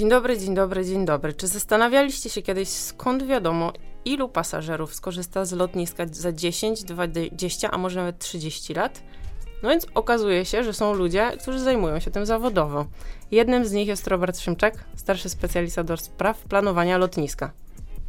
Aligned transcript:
Dzień 0.00 0.08
dobry, 0.08 0.38
dzień 0.38 0.54
dobry, 0.54 0.84
dzień 0.84 1.04
dobry. 1.04 1.32
Czy 1.32 1.46
zastanawialiście 1.46 2.30
się 2.30 2.42
kiedyś, 2.42 2.68
skąd 2.68 3.26
wiadomo, 3.26 3.72
ilu 4.04 4.28
pasażerów 4.28 4.94
skorzysta 4.94 5.44
z 5.44 5.52
lotniska 5.52 6.06
za 6.12 6.32
10, 6.32 6.84
20, 6.84 7.70
a 7.70 7.78
może 7.78 8.00
nawet 8.00 8.18
30 8.18 8.74
lat? 8.74 9.02
No 9.62 9.68
więc 9.68 9.86
okazuje 9.94 10.44
się, 10.44 10.64
że 10.64 10.72
są 10.72 10.94
ludzie, 10.94 11.30
którzy 11.42 11.60
zajmują 11.60 12.00
się 12.00 12.10
tym 12.10 12.26
zawodowo. 12.26 12.86
Jednym 13.30 13.64
z 13.64 13.72
nich 13.72 13.88
jest 13.88 14.06
Robert 14.06 14.38
Szymczak, 14.38 14.84
starszy 14.96 15.28
specjalista 15.28 15.84
do 15.84 15.96
spraw 15.96 16.38
planowania 16.38 16.98
lotniska. 16.98 17.52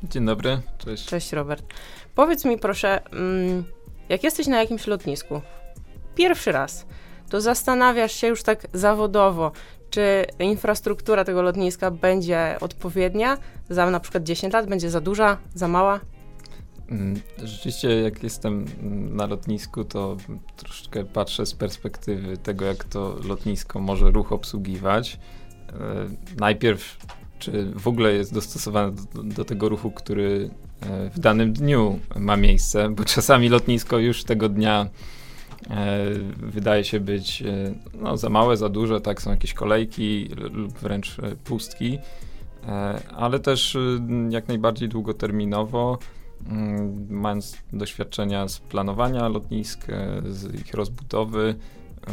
Dzień 0.04 0.26
dobry, 0.26 0.62
cześć. 0.78 1.06
Cześć 1.06 1.34
Robert. 1.34 1.64
Powiedz 2.16 2.46
mi 2.46 2.58
proszę, 2.58 3.02
mm, 3.12 3.64
jak 4.10 4.24
jesteś 4.24 4.48
na 4.48 4.60
jakimś 4.60 4.88
lotnisku, 4.88 5.42
pierwszy 6.16 6.52
raz, 6.52 6.86
to 7.30 7.42
zastanawiasz 7.42 8.12
się 8.12 8.28
już 8.28 8.44
tak 8.44 8.68
zawodowo, 8.74 9.52
czy 9.92 10.26
infrastruktura 10.40 11.24
tego 11.26 11.42
lotniska 11.42 11.92
będzie 11.92 12.58
odpowiednia 12.62 13.38
za 13.70 13.92
na 13.92 14.00
przykład 14.00 14.24
10 14.24 14.54
lat, 14.54 14.70
będzie 14.70 14.90
za 14.90 15.02
duża, 15.02 15.38
za 15.54 15.68
mała? 15.68 16.00
Mm, 16.90 17.22
rzeczywiście, 17.44 18.02
jak 18.02 18.24
jestem 18.24 18.66
na 19.16 19.26
lotnisku, 19.26 19.84
to 19.84 20.18
troszeczkę 20.58 21.06
patrzę 21.06 21.46
z 21.46 21.54
perspektywy 21.54 22.38
tego, 22.38 22.66
jak 22.66 22.84
to 22.84 23.16
lotnisko 23.24 23.80
może 23.80 24.12
ruch 24.12 24.32
obsługiwać. 24.32 25.20
E, 25.70 25.74
najpierw, 26.38 26.98
czy 27.40 27.72
w 27.76 27.88
ogóle 27.88 28.14
jest 28.14 28.34
dostosowane 28.34 28.92
do, 29.14 29.24
do 29.24 29.46
tego 29.46 29.70
ruchu, 29.70 29.92
który 29.92 30.50
e, 30.82 31.10
w 31.10 31.20
danym 31.20 31.54
dniu 31.54 32.00
ma 32.16 32.38
miejsce, 32.38 32.90
bo 32.90 33.04
czasami 33.06 33.50
lotnisko 33.50 33.98
już 33.98 34.24
tego 34.24 34.50
dnia 34.50 34.90
wydaje 36.38 36.84
się 36.84 37.00
być 37.00 37.42
e, 37.42 37.74
no, 37.94 38.18
za 38.18 38.30
małe, 38.30 38.58
za 38.58 38.70
duże, 38.70 39.02
tak, 39.02 39.22
są 39.22 39.32
jakieś 39.32 39.54
kolejki 39.54 40.30
lub 40.52 40.74
wręcz 40.74 41.20
e, 41.20 41.36
pustki, 41.36 42.00
ale 43.16 43.40
też 43.40 43.78
jak 44.30 44.48
najbardziej 44.48 44.90
długoterminowo, 44.90 45.98
mm, 46.48 47.08
mając 47.10 47.58
doświadczenia 47.74 48.48
z 48.48 48.60
planowania 48.60 49.28
lotnisk, 49.28 49.88
z 50.30 50.56
ich 50.56 50.74
rozbudowy, 50.74 51.56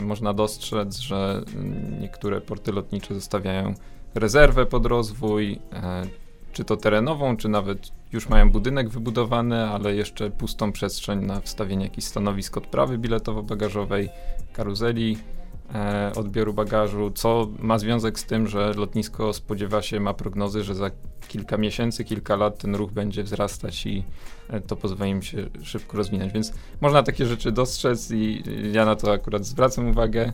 można 0.02 0.34
dostrzec, 0.34 0.98
że 0.98 1.42
mm, 1.54 2.00
niektóre 2.00 2.40
porty 2.40 2.72
lotnicze 2.72 3.14
zostawiają 3.14 3.74
rezerwę 4.14 4.66
pod 4.66 4.86
rozwój, 4.86 5.58
czy 6.52 6.64
to 6.64 6.76
terenową, 6.76 7.36
czy 7.36 7.48
nawet 7.48 7.92
już 8.12 8.28
mają 8.28 8.50
budynek 8.50 8.88
wybudowany, 8.88 9.64
ale 9.64 9.94
jeszcze 9.94 10.30
pustą 10.30 10.72
przestrzeń 10.72 11.24
na 11.24 11.40
wstawienie 11.40 11.84
jakichś 11.84 12.06
stanowisk 12.06 12.56
odprawy 12.56 12.98
biletowo-bagażowej, 12.98 14.08
karuzeli, 14.52 15.18
e, 15.74 16.12
odbioru 16.16 16.54
bagażu, 16.54 17.10
co 17.10 17.48
ma 17.58 17.78
związek 17.78 18.18
z 18.18 18.24
tym, 18.24 18.46
że 18.46 18.72
lotnisko 18.72 19.32
spodziewa 19.32 19.82
się, 19.82 20.00
ma 20.00 20.14
prognozy, 20.14 20.64
że 20.64 20.74
za 20.74 20.90
kilka 21.28 21.56
miesięcy, 21.56 22.04
kilka 22.04 22.36
lat 22.36 22.58
ten 22.58 22.74
ruch 22.74 22.92
będzie 22.92 23.22
wzrastać 23.22 23.86
i 23.86 24.04
e, 24.48 24.60
to 24.60 24.76
pozwoli 24.76 25.10
im 25.10 25.22
się 25.22 25.46
szybko 25.62 25.96
rozwinąć. 25.96 26.32
Więc 26.32 26.52
można 26.80 27.02
takie 27.02 27.26
rzeczy 27.26 27.52
dostrzec 27.52 28.10
i 28.10 28.42
ja 28.72 28.84
na 28.84 28.96
to 28.96 29.12
akurat 29.12 29.44
zwracam 29.44 29.88
uwagę. 29.88 30.32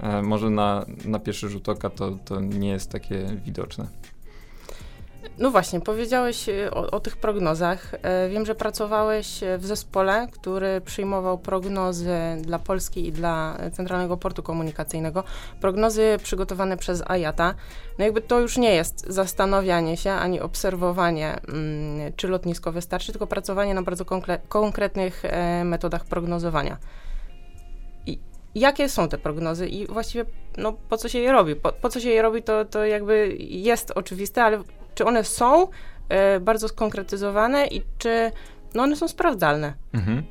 E, 0.00 0.22
może 0.22 0.50
na, 0.50 0.86
na 1.04 1.18
pierwszy 1.18 1.48
rzut 1.48 1.68
oka 1.68 1.90
to, 1.90 2.10
to 2.24 2.40
nie 2.40 2.68
jest 2.68 2.90
takie 2.90 3.26
widoczne. 3.44 4.11
No 5.38 5.50
właśnie, 5.50 5.80
powiedziałeś 5.80 6.48
e, 6.48 6.70
o, 6.70 6.90
o, 6.90 7.00
tych 7.00 7.16
prognozach. 7.16 7.94
E, 8.02 8.28
wiem, 8.28 8.46
że 8.46 8.54
pracowałeś 8.54 9.40
w 9.58 9.66
zespole, 9.66 10.28
który 10.32 10.80
przyjmował 10.80 11.38
prognozy 11.38 12.16
dla 12.40 12.58
Polski 12.58 13.06
i 13.06 13.12
dla 13.12 13.58
Centralnego 13.72 14.16
Portu 14.16 14.42
Komunikacyjnego. 14.42 15.24
Prognozy 15.60 16.16
przygotowane 16.22 16.76
przez 16.76 17.02
IATA. 17.18 17.54
No 17.98 18.04
jakby 18.04 18.20
to 18.20 18.40
już 18.40 18.56
nie 18.56 18.74
jest 18.74 19.06
zastanawianie 19.08 19.96
się 19.96 20.10
ani 20.10 20.40
obserwowanie, 20.40 21.40
mm, 21.48 22.12
czy 22.16 22.28
lotnisko 22.28 22.72
wystarczy, 22.72 23.12
tylko 23.12 23.26
pracowanie 23.26 23.74
na 23.74 23.82
bardzo 23.82 24.04
konkretnych 24.48 25.24
e, 25.24 25.64
metodach 25.64 26.04
prognozowania. 26.04 26.76
Jakie 28.54 28.88
są 28.88 29.08
te 29.08 29.18
prognozy 29.18 29.68
i 29.68 29.86
właściwie 29.86 30.24
no, 30.58 30.72
po 30.88 30.96
co 30.96 31.08
się 31.08 31.18
je 31.18 31.32
robi? 31.32 31.56
Po, 31.56 31.72
po 31.72 31.88
co 31.88 32.00
się 32.00 32.08
je 32.08 32.22
robi, 32.22 32.42
to, 32.42 32.64
to 32.64 32.84
jakby 32.84 33.36
jest 33.38 33.90
oczywiste, 33.90 34.44
ale 34.44 34.62
czy 34.94 35.04
one 35.04 35.24
są 35.24 35.68
e, 36.08 36.40
bardzo 36.40 36.68
skonkretyzowane 36.68 37.66
i 37.66 37.82
czy 37.98 38.32
no, 38.74 38.82
one 38.82 38.96
są 38.96 39.08
sprawdzalne. 39.08 39.74
Mhm. 39.92 40.22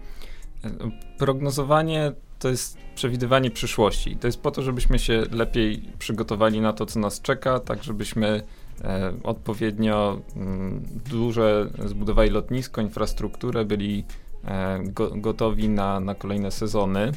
Prognozowanie 1.18 2.12
to 2.40 2.50
jest 2.50 2.78
przewidywanie 2.96 3.52
przyszłości. 3.52 4.16
To 4.16 4.28
jest 4.28 4.42
po 4.42 4.52
to, 4.52 4.62
żebyśmy 4.62 5.00
się 5.00 5.24
lepiej 5.32 5.84
przygotowali 6.00 6.62
na 6.62 6.74
to, 6.74 6.86
co 6.86 7.00
nas 7.00 7.22
czeka, 7.22 7.60
tak 7.60 7.84
żebyśmy 7.84 8.44
e, 8.84 9.14
odpowiednio 9.24 10.22
m, 10.36 10.42
mm, 10.42 10.84
duże 11.10 11.70
zbudowali 11.86 12.30
lotnisko, 12.30 12.82
infrastrukturę, 12.82 13.66
byli 13.66 14.06
e, 14.46 14.80
go, 14.84 15.12
gotowi 15.16 15.70
na, 15.70 16.00
na 16.00 16.16
kolejne 16.16 16.52
sezony. 16.52 17.12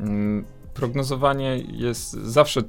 Mm, 0.00 0.44
prognozowanie 0.74 1.56
jest 1.56 2.12
zawsze 2.12 2.60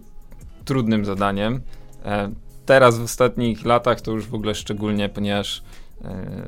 trudnym 0.65 1.05
zadaniem. 1.05 1.61
E, 2.05 2.31
teraz 2.69 2.99
w 2.99 3.03
ostatnich 3.03 3.65
latach 3.65 4.01
to 4.01 4.11
już 4.11 4.27
w 4.27 4.33
ogóle 4.33 4.55
szczególnie, 4.55 5.09
ponieważ 5.09 5.63
e, 6.03 6.45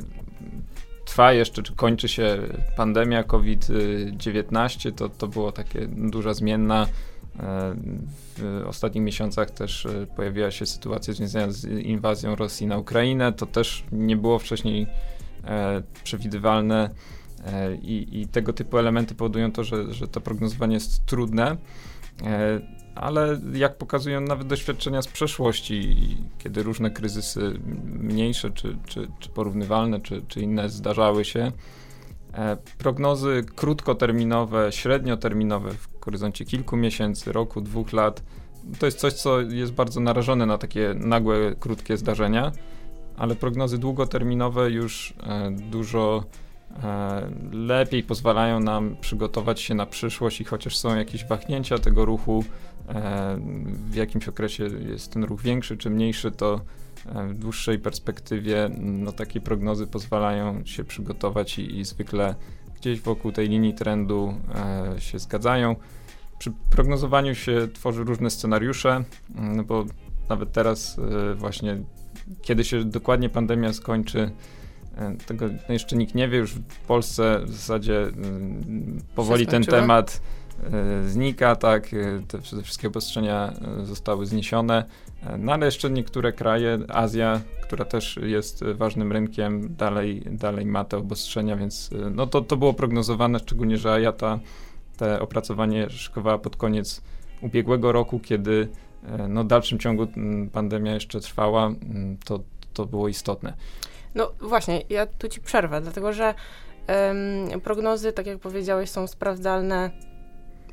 trwa 1.05 1.33
jeszcze, 1.33 1.63
czy 1.63 1.75
kończy 1.75 2.07
się 2.07 2.37
pandemia 2.77 3.23
COVID-19, 3.23 4.91
to, 4.91 5.09
to 5.09 5.27
było 5.27 5.51
takie 5.51 5.87
duża 5.87 6.33
zmienna. 6.33 6.87
E, 7.39 7.75
w 8.37 8.63
ostatnich 8.67 9.03
miesiącach 9.03 9.51
też 9.51 9.85
e, 9.85 10.07
pojawiła 10.15 10.51
się 10.51 10.65
sytuacja 10.65 11.13
związana 11.13 11.51
z 11.51 11.65
inwazją 11.65 12.35
Rosji 12.35 12.67
na 12.67 12.77
Ukrainę. 12.77 13.33
To 13.33 13.45
też 13.45 13.83
nie 13.91 14.17
było 14.17 14.39
wcześniej 14.39 14.87
przewidywalne. 16.03 16.89
I, 17.81 18.07
I, 18.21 18.27
tego 18.27 18.53
typu 18.53 18.77
elementy 18.77 19.15
powodują 19.15 19.51
to, 19.51 19.63
że, 19.63 19.93
że 19.93 20.07
to 20.07 20.21
prognozowanie 20.21 20.73
jest 20.73 21.05
trudne. 21.05 21.57
Ale 22.95 23.39
jak 23.53 23.77
pokazują 23.77 24.21
nawet 24.21 24.47
doświadczenia 24.47 25.01
z 25.01 25.07
przeszłości, 25.07 25.97
kiedy 26.37 26.63
różne 26.63 26.91
kryzysy 26.91 27.59
mniejsze 27.85 28.51
czy, 28.51 28.77
czy, 28.87 29.07
czy 29.19 29.29
porównywalne, 29.29 30.01
czy, 30.01 30.21
czy 30.27 30.41
inne 30.41 30.69
zdarzały 30.69 31.25
się, 31.25 31.51
e, 32.33 32.57
prognozy 32.77 33.43
krótkoterminowe, 33.55 34.71
średnioterminowe 34.71 35.71
w 35.71 36.03
horyzoncie 36.05 36.45
kilku 36.45 36.77
miesięcy, 36.77 37.31
roku, 37.31 37.61
dwóch 37.61 37.93
lat, 37.93 38.23
to 38.79 38.85
jest 38.85 38.99
coś, 38.99 39.13
co 39.13 39.41
jest 39.41 39.73
bardzo 39.73 39.99
narażone 39.99 40.45
na 40.45 40.57
takie 40.57 40.93
nagłe, 40.95 41.55
krótkie 41.59 41.97
zdarzenia, 41.97 42.51
ale 43.17 43.35
prognozy 43.35 43.77
długoterminowe 43.77 44.71
już 44.71 45.13
e, 45.23 45.51
dużo 45.51 46.23
lepiej 47.51 48.03
pozwalają 48.03 48.59
nam 48.59 48.95
przygotować 49.01 49.61
się 49.61 49.73
na 49.73 49.85
przyszłość 49.85 50.41
i 50.41 50.43
chociaż 50.43 50.77
są 50.77 50.95
jakieś 50.95 51.25
wahnięcia 51.25 51.77
tego 51.77 52.05
ruchu, 52.05 52.43
E, 52.89 53.37
w 53.89 53.95
jakimś 53.95 54.27
okresie 54.27 54.63
jest 54.63 55.13
ten 55.13 55.23
ruch 55.23 55.41
większy 55.41 55.77
czy 55.77 55.89
mniejszy, 55.89 56.31
to 56.31 56.61
e, 57.05 57.27
w 57.27 57.33
dłuższej 57.33 57.79
perspektywie 57.79 58.69
no, 58.79 59.11
takie 59.11 59.41
prognozy 59.41 59.87
pozwalają 59.87 60.65
się 60.65 60.83
przygotować 60.83 61.59
i, 61.59 61.79
i 61.79 61.85
zwykle 61.85 62.35
gdzieś 62.75 63.01
wokół 63.01 63.31
tej 63.31 63.49
linii 63.49 63.73
trendu 63.73 64.33
e, 64.95 65.01
się 65.01 65.19
zgadzają. 65.19 65.75
Przy 66.39 66.51
prognozowaniu 66.69 67.35
się 67.35 67.67
tworzy 67.73 68.03
różne 68.03 68.29
scenariusze, 68.29 69.03
no 69.35 69.63
bo 69.63 69.85
nawet 70.29 70.51
teraz 70.51 70.99
e, 70.99 71.35
właśnie, 71.35 71.77
kiedy 72.41 72.63
się 72.63 72.83
dokładnie 72.83 73.29
pandemia 73.29 73.73
skończy, 73.73 74.19
e, 74.19 74.60
tego 75.25 75.45
jeszcze 75.69 75.95
nikt 75.95 76.15
nie 76.15 76.27
wie, 76.27 76.37
już 76.37 76.53
w 76.53 76.79
Polsce 76.87 77.41
w 77.45 77.51
zasadzie 77.51 78.07
powoli 79.15 79.47
ten 79.47 79.63
temat 79.63 80.21
E, 80.63 81.09
znika, 81.09 81.55
tak, 81.55 81.93
e, 81.93 82.21
te 82.27 82.41
wszystkie 82.61 82.87
obostrzenia 82.87 83.53
e, 83.81 83.85
zostały 83.85 84.25
zniesione, 84.25 84.85
no 85.39 85.53
ale 85.53 85.65
jeszcze 85.65 85.89
niektóre 85.89 86.33
kraje, 86.33 86.79
Azja, 86.89 87.41
która 87.61 87.85
też 87.85 88.19
jest 88.23 88.63
ważnym 88.63 89.11
rynkiem, 89.11 89.75
dalej, 89.75 90.23
dalej 90.31 90.65
ma 90.65 90.85
te 90.85 90.97
obostrzenia, 90.97 91.55
więc 91.55 91.89
no 92.11 92.27
to, 92.27 92.41
to 92.41 92.57
było 92.57 92.73
prognozowane, 92.73 93.39
szczególnie, 93.39 93.77
że 93.77 93.93
Ayata 93.93 94.39
te 94.97 95.19
opracowanie 95.19 95.89
szykowała 95.89 96.37
pod 96.37 96.55
koniec 96.55 97.01
ubiegłego 97.41 97.91
roku, 97.91 98.19
kiedy 98.19 98.67
no, 99.29 99.43
w 99.43 99.47
dalszym 99.47 99.79
ciągu 99.79 100.07
pandemia 100.51 100.93
jeszcze 100.93 101.19
trwała, 101.19 101.71
to, 102.25 102.39
to 102.73 102.85
było 102.85 103.07
istotne. 103.07 103.53
No 104.15 104.31
właśnie, 104.41 104.81
ja 104.89 105.05
tu 105.05 105.27
ci 105.29 105.41
przerwę, 105.41 105.81
dlatego 105.81 106.13
że 106.13 106.33
um, 106.87 107.61
prognozy, 107.61 108.13
tak 108.13 108.27
jak 108.27 108.39
powiedziałeś, 108.39 108.89
są 108.89 109.07
sprawdzalne 109.07 109.91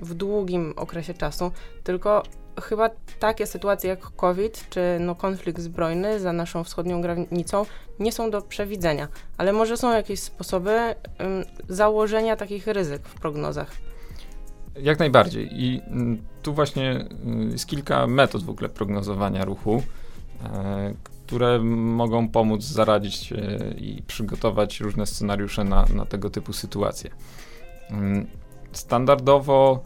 w 0.01 0.15
długim 0.15 0.75
okresie 0.77 1.15
czasu, 1.15 1.53
tylko 1.85 2.23
chyba 2.63 2.91
takie 3.19 3.47
sytuacje 3.47 3.91
jak 3.91 4.01
COVID 4.01 4.67
czy 4.71 4.81
no, 5.01 5.15
konflikt 5.15 5.61
zbrojny 5.61 6.21
za 6.21 6.33
naszą 6.33 6.65
wschodnią 6.65 7.03
granicą 7.03 7.67
nie 7.99 8.13
są 8.13 8.31
do 8.31 8.43
przewidzenia, 8.43 9.09
ale 9.37 9.53
może 9.53 9.77
są 9.77 9.93
jakieś 9.93 10.21
sposoby 10.21 10.71
ym, 10.71 10.95
założenia 11.69 12.37
takich 12.37 12.67
ryzyk 12.67 13.09
w 13.09 13.21
prognozach. 13.21 13.73
Jak 14.77 14.99
najbardziej. 14.99 15.49
I 15.53 15.77
y, 15.77 15.83
tu 16.43 16.55
właśnie 16.55 17.09
y, 17.51 17.53
jest 17.53 17.67
kilka 17.67 18.07
metod 18.07 18.45
w 18.45 18.51
ogóle 18.51 18.69
prognozowania 18.69 19.45
ruchu. 19.45 19.83
Które 21.29 21.59
mogą 21.75 22.29
pomóc 22.29 22.65
zaradzić 22.65 23.33
i 23.79 24.03
przygotować 24.07 24.81
różne 24.81 25.07
scenariusze 25.07 25.65
na, 25.65 25.87
na 25.95 26.05
tego 26.05 26.31
typu 26.31 26.53
sytuacje. 26.53 27.11
Mm, 27.91 28.27
standardowo 28.73 29.83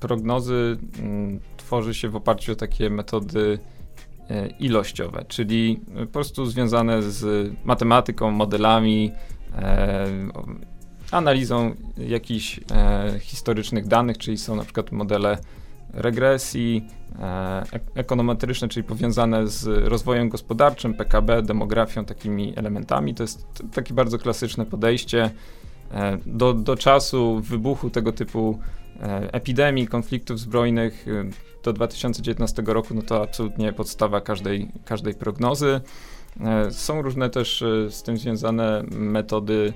prognozy 0.00 0.78
mm, 0.98 1.40
tworzy 1.56 1.94
się 1.94 2.08
w 2.08 2.16
oparciu 2.16 2.52
o 2.52 2.56
takie 2.56 2.90
metody 2.90 3.58
ilościowe, 4.58 5.24
czyli 5.28 5.80
po 6.00 6.12
prostu 6.12 6.46
związane 6.46 7.02
z 7.02 7.52
matematyką, 7.64 8.30
modelami, 8.30 9.12
analizą 11.10 11.74
jakichś 11.98 12.60
e, 12.70 13.20
historycznych 13.20 13.86
danych, 13.86 14.18
czyli 14.18 14.38
są 14.38 14.56
na 14.56 14.64
przykład 14.64 14.92
modele 14.92 15.38
regresji 15.92 16.86
e, 17.18 17.62
ekonometryczne, 17.94 18.68
czyli 18.68 18.84
powiązane 18.84 19.48
z 19.48 19.88
rozwojem 19.88 20.28
gospodarczym, 20.28 20.94
PKB, 20.94 21.42
demografią, 21.42 22.04
takimi 22.04 22.52
elementami. 22.56 23.14
To 23.14 23.22
jest 23.22 23.46
takie 23.72 23.94
bardzo 23.94 24.18
klasyczne 24.18 24.66
podejście. 24.66 25.30
E, 25.90 26.18
do, 26.26 26.54
do 26.54 26.76
czasu 26.76 27.40
wybuchu 27.40 27.90
tego 27.90 28.12
typu 28.12 28.58
e, 29.00 29.32
epidemii, 29.32 29.86
konfliktów 29.86 30.40
zbrojnych 30.40 31.06
e, 31.08 31.30
do 31.64 31.72
2019 31.72 32.62
roku, 32.66 32.94
no 32.94 33.02
to 33.02 33.22
absolutnie 33.22 33.72
podstawa 33.72 34.20
każdej, 34.20 34.68
każdej 34.84 35.14
prognozy. 35.14 35.80
Są 36.70 37.02
różne 37.02 37.30
też 37.30 37.64
z 37.90 38.02
tym 38.02 38.16
związane 38.16 38.82
metody 38.90 39.72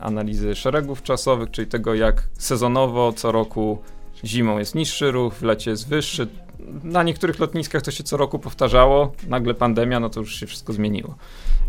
analizy 0.00 0.54
szeregów 0.54 1.02
czasowych, 1.02 1.50
czyli 1.50 1.68
tego 1.68 1.94
jak 1.94 2.28
sezonowo 2.38 3.12
co 3.12 3.32
roku 3.32 3.78
zimą 4.24 4.58
jest 4.58 4.74
niższy 4.74 5.10
ruch, 5.10 5.34
w 5.34 5.42
lecie 5.42 5.70
jest 5.70 5.88
wyższy. 5.88 6.28
Na 6.84 7.02
niektórych 7.02 7.38
lotniskach 7.38 7.82
to 7.82 7.90
się 7.90 8.04
co 8.04 8.16
roku 8.16 8.38
powtarzało, 8.38 9.12
nagle 9.28 9.54
pandemia, 9.54 10.00
no 10.00 10.10
to 10.10 10.20
już 10.20 10.34
się 10.34 10.46
wszystko 10.46 10.72
zmieniło. 10.72 11.14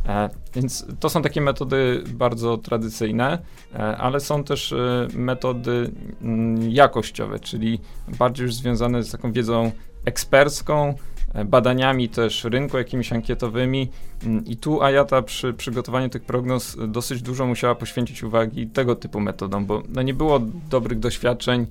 E, 0.07 0.29
więc 0.55 0.85
to 0.99 1.09
są 1.09 1.21
takie 1.21 1.41
metody 1.41 2.03
bardzo 2.07 2.57
tradycyjne, 2.57 3.39
e, 3.73 3.77
ale 3.97 4.19
są 4.19 4.43
też 4.43 4.73
e, 4.73 5.07
metody 5.13 5.91
m, 6.21 6.29
mm, 6.29 6.71
jakościowe, 6.71 7.39
czyli 7.39 7.79
bardziej 8.07 8.43
już 8.43 8.55
związane 8.55 9.03
z 9.03 9.11
taką 9.11 9.31
wiedzą 9.31 9.71
ekspercką, 10.05 10.93
badaniami 11.45 12.09
też 12.09 12.43
rynku, 12.43 12.77
jakimiś 12.77 13.13
ankietowymi. 13.13 13.89
Mm, 14.23 14.45
I 14.45 14.57
tu 14.57 14.83
Ayata 14.83 15.21
przy 15.21 15.53
przygotowaniu 15.53 16.09
tych 16.09 16.23
prognoz 16.23 16.77
dosyć 16.87 17.21
dużo 17.21 17.45
musiała 17.45 17.75
poświęcić 17.75 18.23
uwagi 18.23 18.67
tego 18.67 18.95
typu 18.95 19.19
metodom, 19.19 19.65
bo 19.65 19.83
no 19.89 20.01
nie 20.01 20.13
było 20.13 20.39
dobrych 20.69 20.99
doświadczeń 20.99 21.61
e, 21.61 21.65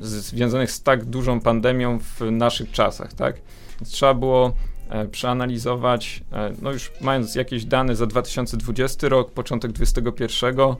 związanych 0.00 0.70
z 0.70 0.82
tak 0.82 1.04
dużą 1.04 1.40
pandemią 1.40 1.98
w 1.98 2.20
naszych 2.30 2.70
czasach, 2.70 3.12
tak? 3.12 3.36
Więc 3.80 3.90
trzeba 3.90 4.14
było 4.14 4.52
e, 4.88 5.06
przeanalizować, 5.06 6.24
e, 6.32 6.52
no 6.62 6.72
już 6.72 6.92
mając 7.00 7.34
jakieś 7.34 7.64
dane 7.64 7.96
za 7.96 8.06
2020 8.06 9.08
rok, 9.08 9.30
początek 9.30 9.72
2021, 9.72 10.76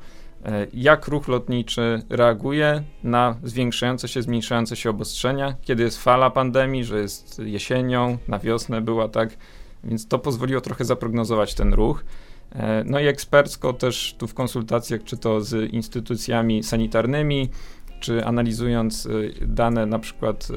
E, 0.47 0.67
jak 0.75 1.09
ruch 1.09 1.29
lotniczy 1.29 2.03
reaguje 2.09 2.83
na 3.05 3.37
zwiększające 3.43 4.09
się, 4.09 4.23
zmniejszające 4.23 4.77
się 4.77 4.91
obostrzenia, 4.91 5.55
kiedy 5.63 5.83
jest 5.83 6.03
fala 6.03 6.31
pandemii, 6.31 6.85
że 6.85 7.01
jest 7.01 7.39
jesienią, 7.39 8.19
na 8.29 8.39
wiosnę 8.39 8.81
była 8.81 9.09
tak, 9.09 9.37
więc 9.85 10.09
to 10.09 10.19
pozwoliło 10.19 10.61
trochę 10.61 10.85
zaprognozować 10.85 11.55
ten 11.55 11.75
ruch. 11.75 12.05
E, 12.53 12.85
no 12.85 13.01
i 13.01 13.07
ekspercko 13.07 13.73
też 13.73 14.15
tu 14.19 14.29
w 14.29 14.35
konsultacjach, 14.35 15.05
czy 15.05 15.17
to 15.17 15.41
z 15.41 15.73
instytucjami 15.73 16.63
sanitarnymi, 16.63 17.49
czy 18.01 18.25
analizując 18.25 19.07
e, 19.07 19.11
dane, 19.47 19.87
na 19.87 19.99
przykład 19.99 20.49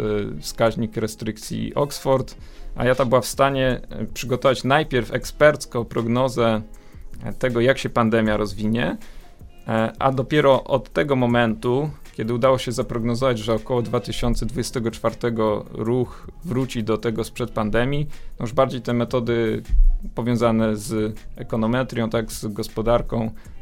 wskaźnik 0.41 0.97
restrykcji 0.97 1.75
Oxford, 1.75 2.35
a 2.75 2.85
ja 2.85 2.95
ta 2.95 3.05
była 3.05 3.21
w 3.21 3.25
stanie 3.25 3.81
przygotować 4.13 4.63
najpierw 4.63 5.13
ekspercko 5.13 5.85
prognozę 5.85 6.61
tego, 7.39 7.61
jak 7.61 7.77
się 7.77 7.89
pandemia 7.89 8.37
rozwinie, 8.37 8.97
E, 9.69 9.91
a 9.99 10.11
dopiero 10.11 10.63
od 10.63 10.93
tego 10.93 11.15
momentu, 11.15 11.89
kiedy 12.13 12.33
udało 12.33 12.57
się 12.57 12.71
zaprognozować, 12.71 13.39
że 13.39 13.53
około 13.53 13.81
2024 13.81 15.15
ruch 15.71 16.27
wróci 16.45 16.83
do 16.83 16.97
tego 16.97 17.23
sprzed 17.23 17.51
pandemii, 17.51 18.07
no 18.39 18.43
już 18.43 18.53
bardziej 18.53 18.81
te 18.81 18.93
metody 18.93 19.63
powiązane 20.15 20.75
z 20.77 21.15
ekonometrią, 21.35 22.09
tak, 22.09 22.31
z 22.31 22.47
gospodarką, 22.47 23.25
e, 23.25 23.58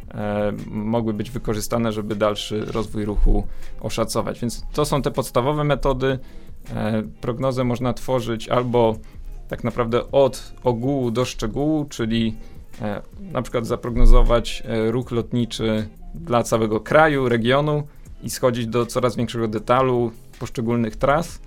mogły 0.68 1.13
być 1.13 1.31
wykorzystane, 1.31 1.92
żeby 1.92 2.15
dalszy 2.15 2.65
rozwój 2.65 3.06
ruchu 3.06 3.48
oszacować. 3.81 4.39
Więc 4.39 4.65
to 4.74 4.86
są 4.86 5.01
te 5.01 5.12
podstawowe 5.12 5.63
metody. 5.63 6.19
E, 6.75 7.04
prognozę 7.21 7.63
można 7.63 7.94
tworzyć 7.94 8.50
albo 8.50 8.95
tak 9.48 9.63
naprawdę 9.63 10.12
od 10.12 10.54
ogółu 10.63 11.12
do 11.12 11.25
szczegółu, 11.25 11.86
czyli 11.89 12.36
E, 12.81 13.01
na 13.31 13.42
przykład 13.42 13.68
zaprognozować 13.68 14.63
e, 14.65 14.92
ruch 14.92 15.12
lotniczy 15.12 15.88
dla 16.15 16.44
całego 16.44 16.80
kraju, 16.80 17.30
regionu 17.30 17.83
i 18.24 18.30
schodzić 18.30 18.68
do 18.68 18.86
coraz 18.86 19.15
większego 19.15 19.48
detalu 19.48 20.12
poszczególnych 20.39 20.95
tras. 20.95 21.39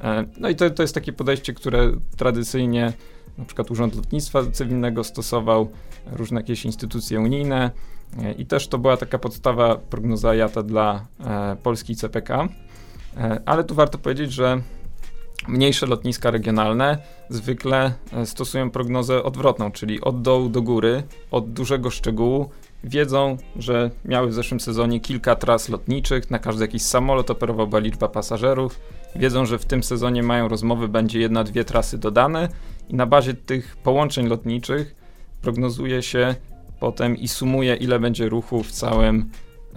E, 0.00 0.24
no 0.38 0.48
i 0.48 0.56
to, 0.56 0.70
to 0.70 0.82
jest 0.82 0.94
takie 0.94 1.12
podejście, 1.12 1.52
które 1.52 1.92
tradycyjnie 2.16 2.92
na 3.38 3.44
przykład 3.44 3.70
Urząd 3.70 3.96
Lotnictwa 3.96 4.42
Cywilnego 4.52 5.04
stosował, 5.04 5.68
różne 6.12 6.40
jakieś 6.40 6.64
instytucje 6.64 7.20
unijne 7.20 7.70
i 8.38 8.46
też 8.46 8.68
to 8.68 8.78
była 8.78 8.96
taka 8.96 9.18
podstawa 9.18 9.76
prognoza 9.76 10.34
JATA 10.34 10.62
dla 10.62 11.06
Polski 11.62 11.96
CPK. 11.96 12.48
Ale 13.46 13.64
tu 13.64 13.74
warto 13.74 13.98
powiedzieć, 13.98 14.32
że 14.32 14.62
Mniejsze 15.48 15.86
lotniska 15.86 16.30
regionalne 16.30 16.98
zwykle 17.28 17.92
e, 18.12 18.26
stosują 18.26 18.70
prognozę 18.70 19.22
odwrotną, 19.22 19.72
czyli 19.72 20.00
od 20.00 20.22
dołu 20.22 20.48
do 20.48 20.62
góry, 20.62 21.02
od 21.30 21.52
dużego 21.52 21.90
szczegółu. 21.90 22.50
Wiedzą, 22.84 23.36
że 23.56 23.90
miały 24.04 24.28
w 24.28 24.34
zeszłym 24.34 24.60
sezonie 24.60 25.00
kilka 25.00 25.36
tras 25.36 25.68
lotniczych, 25.68 26.30
na 26.30 26.38
każdy 26.38 26.64
jakiś 26.64 26.82
samolot 26.82 27.30
operowała 27.30 27.78
liczba 27.78 28.08
pasażerów. 28.08 28.80
Wiedzą, 29.16 29.46
że 29.46 29.58
w 29.58 29.64
tym 29.64 29.82
sezonie 29.82 30.22
mają 30.22 30.48
rozmowy, 30.48 30.88
będzie 30.88 31.20
jedna, 31.20 31.44
dwie 31.44 31.64
trasy 31.64 31.98
dodane 31.98 32.48
i 32.88 32.94
na 32.94 33.06
bazie 33.06 33.34
tych 33.34 33.76
połączeń 33.76 34.26
lotniczych 34.26 34.94
prognozuje 35.42 36.02
się 36.02 36.34
potem 36.80 37.16
i 37.16 37.28
sumuje, 37.28 37.74
ile 37.74 38.00
będzie 38.00 38.28
ruchu 38.28 38.62
w 38.62 38.70
całym 38.70 39.30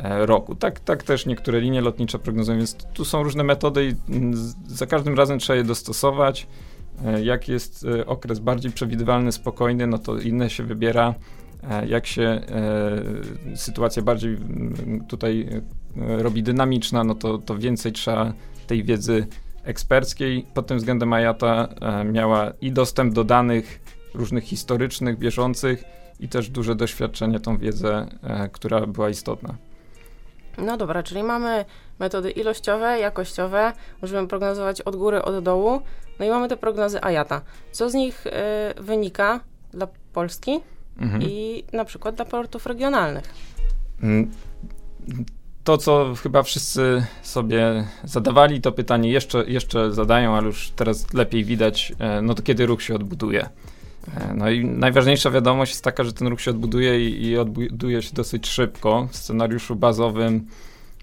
E, 0.03 0.25
roku. 0.25 0.55
Tak, 0.55 0.79
tak 0.79 1.03
też 1.03 1.25
niektóre 1.25 1.59
linie 1.61 1.81
lotnicze 1.81 2.19
prognozują, 2.19 2.57
więc 2.57 2.75
tu 2.93 3.05
są 3.05 3.23
różne 3.23 3.43
metody 3.43 3.85
i 3.85 4.13
mm, 4.13 4.33
za 4.67 4.85
każdym 4.85 5.15
razem 5.15 5.39
trzeba 5.39 5.57
je 5.57 5.63
dostosować. 5.63 6.47
E, 7.05 7.23
jak 7.23 7.47
jest 7.47 7.85
e, 7.85 8.05
okres 8.05 8.39
bardziej 8.39 8.71
przewidywalny, 8.71 9.31
spokojny, 9.31 9.87
no 9.87 9.97
to 9.97 10.17
inne 10.17 10.49
się 10.49 10.63
wybiera. 10.63 11.15
Jak 11.87 12.07
się 12.07 12.41
sytuacja 13.55 14.01
bardziej 14.01 14.33
mm, 14.33 15.05
tutaj 15.07 15.49
robi 15.95 16.43
dynamiczna, 16.43 17.03
no 17.03 17.15
to, 17.15 17.37
to 17.37 17.57
więcej 17.57 17.91
trzeba 17.91 18.33
tej 18.67 18.83
wiedzy 18.83 19.27
eksperckiej. 19.63 20.45
Pod 20.53 20.67
tym 20.67 20.77
względem 20.77 21.13
Ayata 21.13 21.67
miała 22.05 22.51
i 22.61 22.71
dostęp 22.71 23.13
do 23.13 23.23
danych 23.23 23.81
różnych 24.13 24.43
historycznych, 24.43 25.17
bieżących 25.17 25.83
i 26.19 26.29
też 26.29 26.49
duże 26.49 26.75
doświadczenie, 26.75 27.39
tą 27.39 27.57
wiedzę, 27.57 28.07
która 28.51 28.87
była 28.87 29.09
istotna. 29.09 29.55
No 30.57 30.77
dobra, 30.77 31.03
czyli 31.03 31.23
mamy 31.23 31.65
metody 31.99 32.31
ilościowe, 32.31 32.99
jakościowe, 32.99 33.73
możemy 34.01 34.27
prognozować 34.27 34.81
od 34.81 34.95
góry, 34.95 35.21
od 35.21 35.43
dołu, 35.43 35.81
no 36.19 36.25
i 36.25 36.29
mamy 36.29 36.47
te 36.47 36.57
prognozy 36.57 37.01
AJATA. 37.01 37.41
Co 37.71 37.89
z 37.89 37.93
nich 37.93 38.27
y, 38.27 38.31
wynika 38.81 39.39
dla 39.71 39.87
Polski 40.13 40.59
mhm. 40.97 41.21
i 41.23 41.63
na 41.73 41.85
przykład 41.85 42.15
dla 42.15 42.25
portów 42.25 42.65
regionalnych? 42.65 43.33
Mm, 44.03 44.31
to, 45.63 45.77
co 45.77 46.13
chyba 46.23 46.43
wszyscy 46.43 47.05
sobie 47.23 47.87
zadawali, 48.03 48.61
to 48.61 48.71
pytanie 48.71 49.11
jeszcze, 49.11 49.45
jeszcze 49.47 49.91
zadają, 49.91 50.35
ale 50.35 50.45
już 50.45 50.71
teraz 50.75 51.13
lepiej 51.13 51.43
widać, 51.43 51.93
e, 51.99 52.21
no 52.21 52.33
to 52.33 52.43
kiedy 52.43 52.65
ruch 52.65 52.83
się 52.83 52.95
odbuduje. 52.95 53.49
E, 54.17 54.33
no 54.33 54.49
i 54.49 54.65
najważniejsza 54.65 55.31
wiadomość 55.31 55.71
jest 55.71 55.83
taka, 55.83 56.03
że 56.03 56.13
ten 56.13 56.27
ruch 56.27 56.41
się 56.41 56.51
odbuduje 56.51 57.09
i, 57.09 57.25
i 57.25 57.37
odbuduje 57.37 58.01
się 58.01 58.13
dosyć 58.13 58.47
szybko. 58.47 59.07
W 59.11 59.15
scenariuszu 59.15 59.75
bazowym 59.75 60.45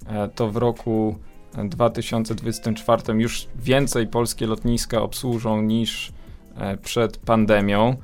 e, 0.06 0.28
to 0.28 0.50
w 0.50 0.56
roku 0.56 1.18
2024 1.64 3.02
już 3.14 3.48
więcej 3.56 4.06
polskie 4.06 4.46
lotniska 4.46 5.02
obsłużą 5.02 5.62
niż 5.62 6.12
e, 6.56 6.76
przed 6.76 7.16
pandemią. 7.16 7.96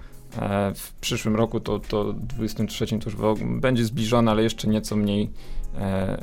W 0.75 0.93
przyszłym 1.01 1.37
roku 1.37 1.61
to, 1.61 1.79
to 1.79 2.13
23 2.13 2.87
to 2.87 3.11
już 3.11 3.41
będzie 3.61 3.85
zbliżone, 3.85 4.31
ale 4.31 4.43
jeszcze 4.43 4.69
nieco 4.69 4.97
mniej, 4.97 5.31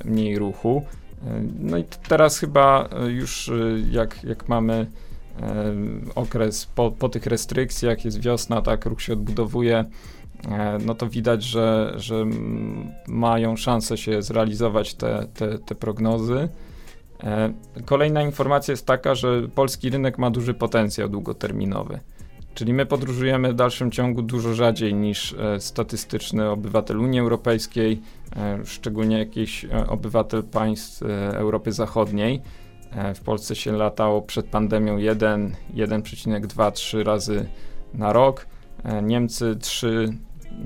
mniej 0.05 0.39
ruchu. 0.39 0.85
No 1.59 1.77
i 1.77 1.83
teraz 2.07 2.39
chyba 2.39 2.89
już 3.07 3.51
jak, 3.91 4.23
jak 4.23 4.47
mamy 4.47 4.87
okres 6.15 6.65
po, 6.65 6.91
po 6.91 7.09
tych 7.09 7.25
restrykcjach, 7.25 8.05
jest 8.05 8.21
wiosna, 8.21 8.61
tak, 8.61 8.85
ruch 8.85 9.01
się 9.01 9.13
odbudowuje, 9.13 9.85
e, 10.51 10.77
no 10.85 10.95
to 10.95 11.07
widać, 11.07 11.43
że, 11.43 11.93
że 11.97 12.25
mają 13.07 13.55
szansę 13.55 13.97
się 13.97 14.21
zrealizować 14.21 14.93
te, 14.93 15.27
te, 15.33 15.57
te 15.57 15.75
prognozy. 15.75 16.49
E, 17.23 17.53
kolejna 17.85 18.21
informacja 18.21 18.71
jest 18.71 18.85
taka, 18.85 19.15
że 19.15 19.47
polski 19.55 19.89
rynek 19.89 20.17
ma 20.17 20.31
duży 20.31 20.53
potencjał 20.53 21.09
długoterminowy. 21.09 21.99
Czyli 22.53 22.73
my 22.73 22.85
podróżujemy 22.85 23.53
w 23.53 23.55
dalszym 23.55 23.91
ciągu 23.91 24.21
dużo 24.21 24.53
rzadziej 24.53 24.93
niż 24.93 25.33
e, 25.33 25.59
statystyczny 25.59 26.49
obywatel 26.49 26.99
Unii 26.99 27.19
Europejskiej, 27.19 28.01
szczególnie 28.65 29.17
jakiś 29.17 29.65
obywatel 29.87 30.43
państw 30.43 31.03
Europy 31.33 31.71
Zachodniej. 31.71 32.41
E, 32.91 33.13
w 33.13 33.21
Polsce 33.21 33.55
się 33.55 33.71
latało 33.71 34.21
przed 34.21 34.45
pandemią 34.45 34.97
1, 34.97 35.55
1,2-3 35.73 37.03
razy 37.03 37.49
na 37.93 38.13
rok. 38.13 38.45
E, 38.83 39.01
Niemcy 39.01 39.55
3, 39.55 40.09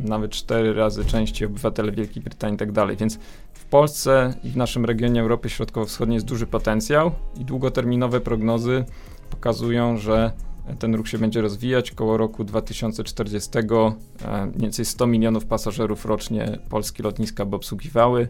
nawet 0.03 0.31
4 0.31 0.73
razy 0.73 1.05
częściej 1.05 1.47
obywatele 1.47 1.91
Wielkiej 1.91 2.23
Brytanii 2.23 2.55
i 2.55 2.57
tak 2.57 2.71
dalej. 2.71 2.97
Więc 2.97 3.19
w 3.53 3.65
Polsce 3.65 4.33
i 4.43 4.49
w 4.49 4.57
naszym 4.57 4.85
regionie 4.85 5.21
Europy 5.21 5.49
Środkowo-Wschodniej 5.49 6.15
jest 6.15 6.25
duży 6.25 6.47
potencjał 6.47 7.11
i 7.39 7.45
długoterminowe 7.45 8.21
prognozy 8.21 8.85
pokazują, 9.29 9.97
że 9.97 10.31
ten 10.79 10.95
ruch 10.95 11.07
się 11.07 11.17
będzie 11.17 11.41
rozwijać. 11.41 11.91
Koło 11.91 12.17
roku 12.17 12.43
2040 12.43 13.49
e, 13.57 14.45
mniej 14.45 14.61
więcej 14.61 14.85
100 14.85 15.07
milionów 15.07 15.45
pasażerów 15.45 16.05
rocznie 16.05 16.59
polskie 16.69 17.03
lotniska 17.03 17.45
by 17.45 17.55
obsługiwały, 17.55 18.27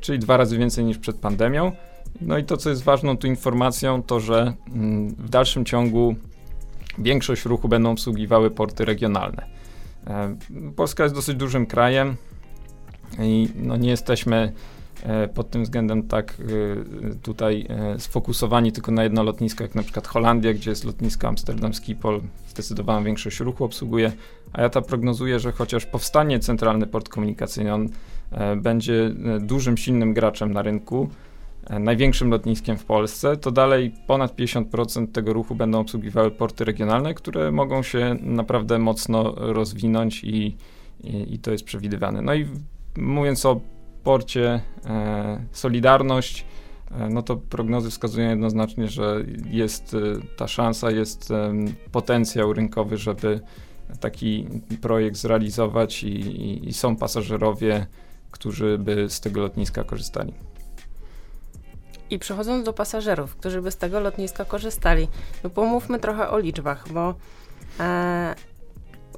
czyli 0.00 0.18
dwa 0.18 0.36
razy 0.36 0.58
więcej 0.58 0.84
niż 0.84 0.98
przed 0.98 1.16
pandemią. 1.16 1.72
No 2.20 2.38
i 2.38 2.44
to, 2.44 2.56
co 2.56 2.70
jest 2.70 2.82
ważną 2.82 3.16
tu 3.16 3.26
informacją, 3.26 4.02
to 4.02 4.20
że 4.20 4.52
mm, 4.74 5.08
w 5.08 5.28
dalszym 5.28 5.64
ciągu 5.64 6.16
większość 6.98 7.44
ruchu 7.44 7.68
będą 7.68 7.90
obsługiwały 7.90 8.50
porty 8.50 8.84
regionalne. 8.84 9.46
E, 10.06 10.36
Polska 10.76 11.02
jest 11.02 11.14
dosyć 11.14 11.36
dużym 11.36 11.66
krajem 11.66 12.16
i 13.18 13.48
no 13.56 13.76
nie 13.76 13.88
jesteśmy 13.88 14.52
e, 15.02 15.28
pod 15.28 15.50
tym 15.50 15.62
względem 15.62 16.02
tak 16.02 16.36
e, 16.40 17.14
tutaj 17.14 17.68
sfokusowani 17.98 18.72
tylko 18.72 18.92
na 18.92 19.02
jedno 19.02 19.22
lotnisko, 19.22 19.64
jak 19.64 19.74
na 19.74 19.82
przykład 19.82 20.06
Holandia, 20.06 20.54
gdzie 20.54 20.70
jest 20.70 20.84
lotnisko 20.84 21.28
Amsterdam 21.28 21.74
Schiphol, 21.74 22.20
zdecydowaną 22.48 23.04
większość 23.04 23.40
ruchu 23.40 23.64
obsługuje, 23.64 24.12
a 24.52 24.62
ja 24.62 24.68
ta 24.68 24.82
prognozuję, 24.82 25.40
że 25.40 25.52
chociaż 25.52 25.86
powstanie 25.86 26.40
centralny 26.40 26.86
port 26.86 27.08
komunikacyjny, 27.08 27.74
on 27.74 27.88
będzie 28.56 29.10
dużym, 29.40 29.76
silnym 29.76 30.14
graczem 30.14 30.52
na 30.52 30.62
rynku, 30.62 31.08
największym 31.70 32.30
lotniskiem 32.30 32.78
w 32.78 32.84
Polsce, 32.84 33.36
to 33.36 33.50
dalej 33.50 33.94
ponad 34.06 34.36
50% 34.36 35.12
tego 35.12 35.32
ruchu 35.32 35.54
będą 35.54 35.80
obsługiwały 35.80 36.30
porty 36.30 36.64
regionalne, 36.64 37.14
które 37.14 37.52
mogą 37.52 37.82
się 37.82 38.16
naprawdę 38.20 38.78
mocno 38.78 39.34
rozwinąć 39.36 40.24
i, 40.24 40.56
i, 41.00 41.34
i 41.34 41.38
to 41.38 41.50
jest 41.50 41.64
przewidywane. 41.64 42.22
No 42.22 42.34
i 42.34 42.46
mówiąc 42.96 43.46
o 43.46 43.60
porcie 44.04 44.60
e, 44.86 45.46
Solidarność, 45.52 46.44
e, 46.90 47.08
no 47.08 47.22
to 47.22 47.36
prognozy 47.36 47.90
wskazują 47.90 48.28
jednoznacznie, 48.28 48.88
że 48.88 49.24
jest 49.50 49.94
e, 49.94 49.98
ta 50.36 50.48
szansa, 50.48 50.90
jest 50.90 51.30
em, 51.30 51.74
potencjał 51.92 52.52
rynkowy, 52.52 52.96
żeby 52.96 53.40
taki 54.00 54.46
projekt 54.80 55.16
zrealizować 55.16 56.02
i, 56.02 56.08
i, 56.08 56.68
i 56.68 56.72
są 56.72 56.96
pasażerowie, 56.96 57.86
którzy 58.30 58.78
by 58.78 59.10
z 59.10 59.20
tego 59.20 59.40
lotniska 59.40 59.84
korzystali. 59.84 60.32
I 62.10 62.18
przechodząc 62.18 62.64
do 62.64 62.72
pasażerów, 62.72 63.36
którzy 63.36 63.62
by 63.62 63.70
z 63.70 63.76
tego 63.76 64.00
lotniska 64.00 64.44
korzystali, 64.44 65.08
no 65.44 65.50
pomówmy 65.50 65.98
trochę 65.98 66.30
o 66.30 66.38
liczbach, 66.38 66.92
bo 66.92 67.14
e, 67.80 68.34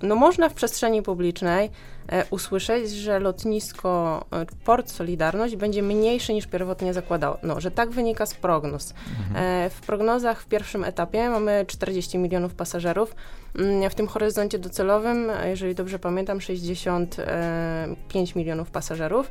no 0.02 0.14
można 0.14 0.48
w 0.48 0.54
przestrzeni 0.54 1.02
publicznej 1.02 1.70
e, 2.08 2.24
usłyszeć, 2.30 2.90
że 2.90 3.18
lotnisko 3.18 4.24
e, 4.32 4.46
Port 4.64 4.90
Solidarność 4.90 5.56
będzie 5.56 5.82
mniejsze 5.82 6.34
niż 6.34 6.46
pierwotnie 6.46 6.94
zakładano, 6.94 7.38
no, 7.42 7.60
że 7.60 7.70
tak 7.70 7.90
wynika 7.90 8.26
z 8.26 8.34
prognoz. 8.34 8.94
E, 9.34 9.70
w 9.70 9.80
prognozach 9.80 10.40
w 10.42 10.46
pierwszym 10.46 10.84
etapie 10.84 11.30
mamy 11.30 11.64
40 11.68 12.18
milionów 12.18 12.54
pasażerów, 12.54 13.14
Mm, 13.58 13.90
w 13.90 13.94
tym 13.94 14.06
horyzoncie 14.06 14.58
docelowym, 14.58 15.30
e, 15.30 15.48
jeżeli 15.50 15.74
dobrze 15.74 15.98
pamiętam, 15.98 16.40
65 16.40 18.34
milionów 18.34 18.70
pasażerów. 18.70 19.30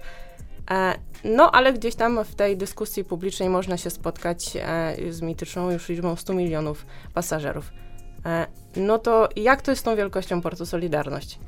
E, 0.71 0.93
No, 1.23 1.51
ale 1.51 1.73
gdzieś 1.73 1.95
tam 1.95 2.25
w 2.25 2.35
tej 2.35 2.57
dyskusji 2.57 3.03
publicznej 3.03 3.49
można 3.49 3.77
się 3.77 3.89
spotkać 3.89 4.57
e, 4.61 4.95
z 5.09 5.21
mityczną 5.21 5.71
już 5.71 5.89
liczbą 5.89 6.15
100 6.15 6.33
milionów 6.33 6.85
pasażerów. 7.13 7.71
E, 8.25 8.47
No 8.75 8.99
to 8.99 9.29
jak 9.35 9.61
to 9.61 9.71
jest 9.71 9.81
z 9.81 9.83
tą 9.83 9.95
wielkością 9.95 10.41
portu 10.41 10.65
Solidarność? 10.65 11.39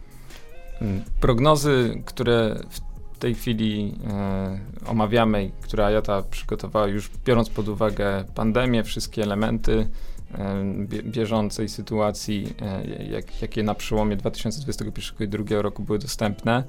Mm, 0.81 1.03
Prognozy, 1.19 2.01
które 2.05 2.55
w 2.69 3.19
tej 3.19 3.35
chwili 3.35 3.95
e, 4.09 4.59
omawiamy, 4.85 5.51
które 5.61 5.85
Ajata 5.85 6.21
przygotowała 6.21 6.87
już 6.87 7.11
biorąc 7.25 7.49
pod 7.49 7.67
uwagę 7.67 8.23
pandemię, 8.35 8.83
wszystkie 8.83 9.23
elementy 9.23 9.89
e, 10.37 10.63
bie, 10.87 11.03
bieżącej 11.03 11.69
sytuacji, 11.69 12.53
e, 12.61 12.87
jak, 13.03 13.41
jakie 13.41 13.63
na 13.63 13.75
przełomie 13.75 14.15
2021 14.15 14.87
i 14.87 15.31
2022 15.31 15.61
roku 15.61 15.83
były 15.83 15.99
dostępne, 15.99 16.63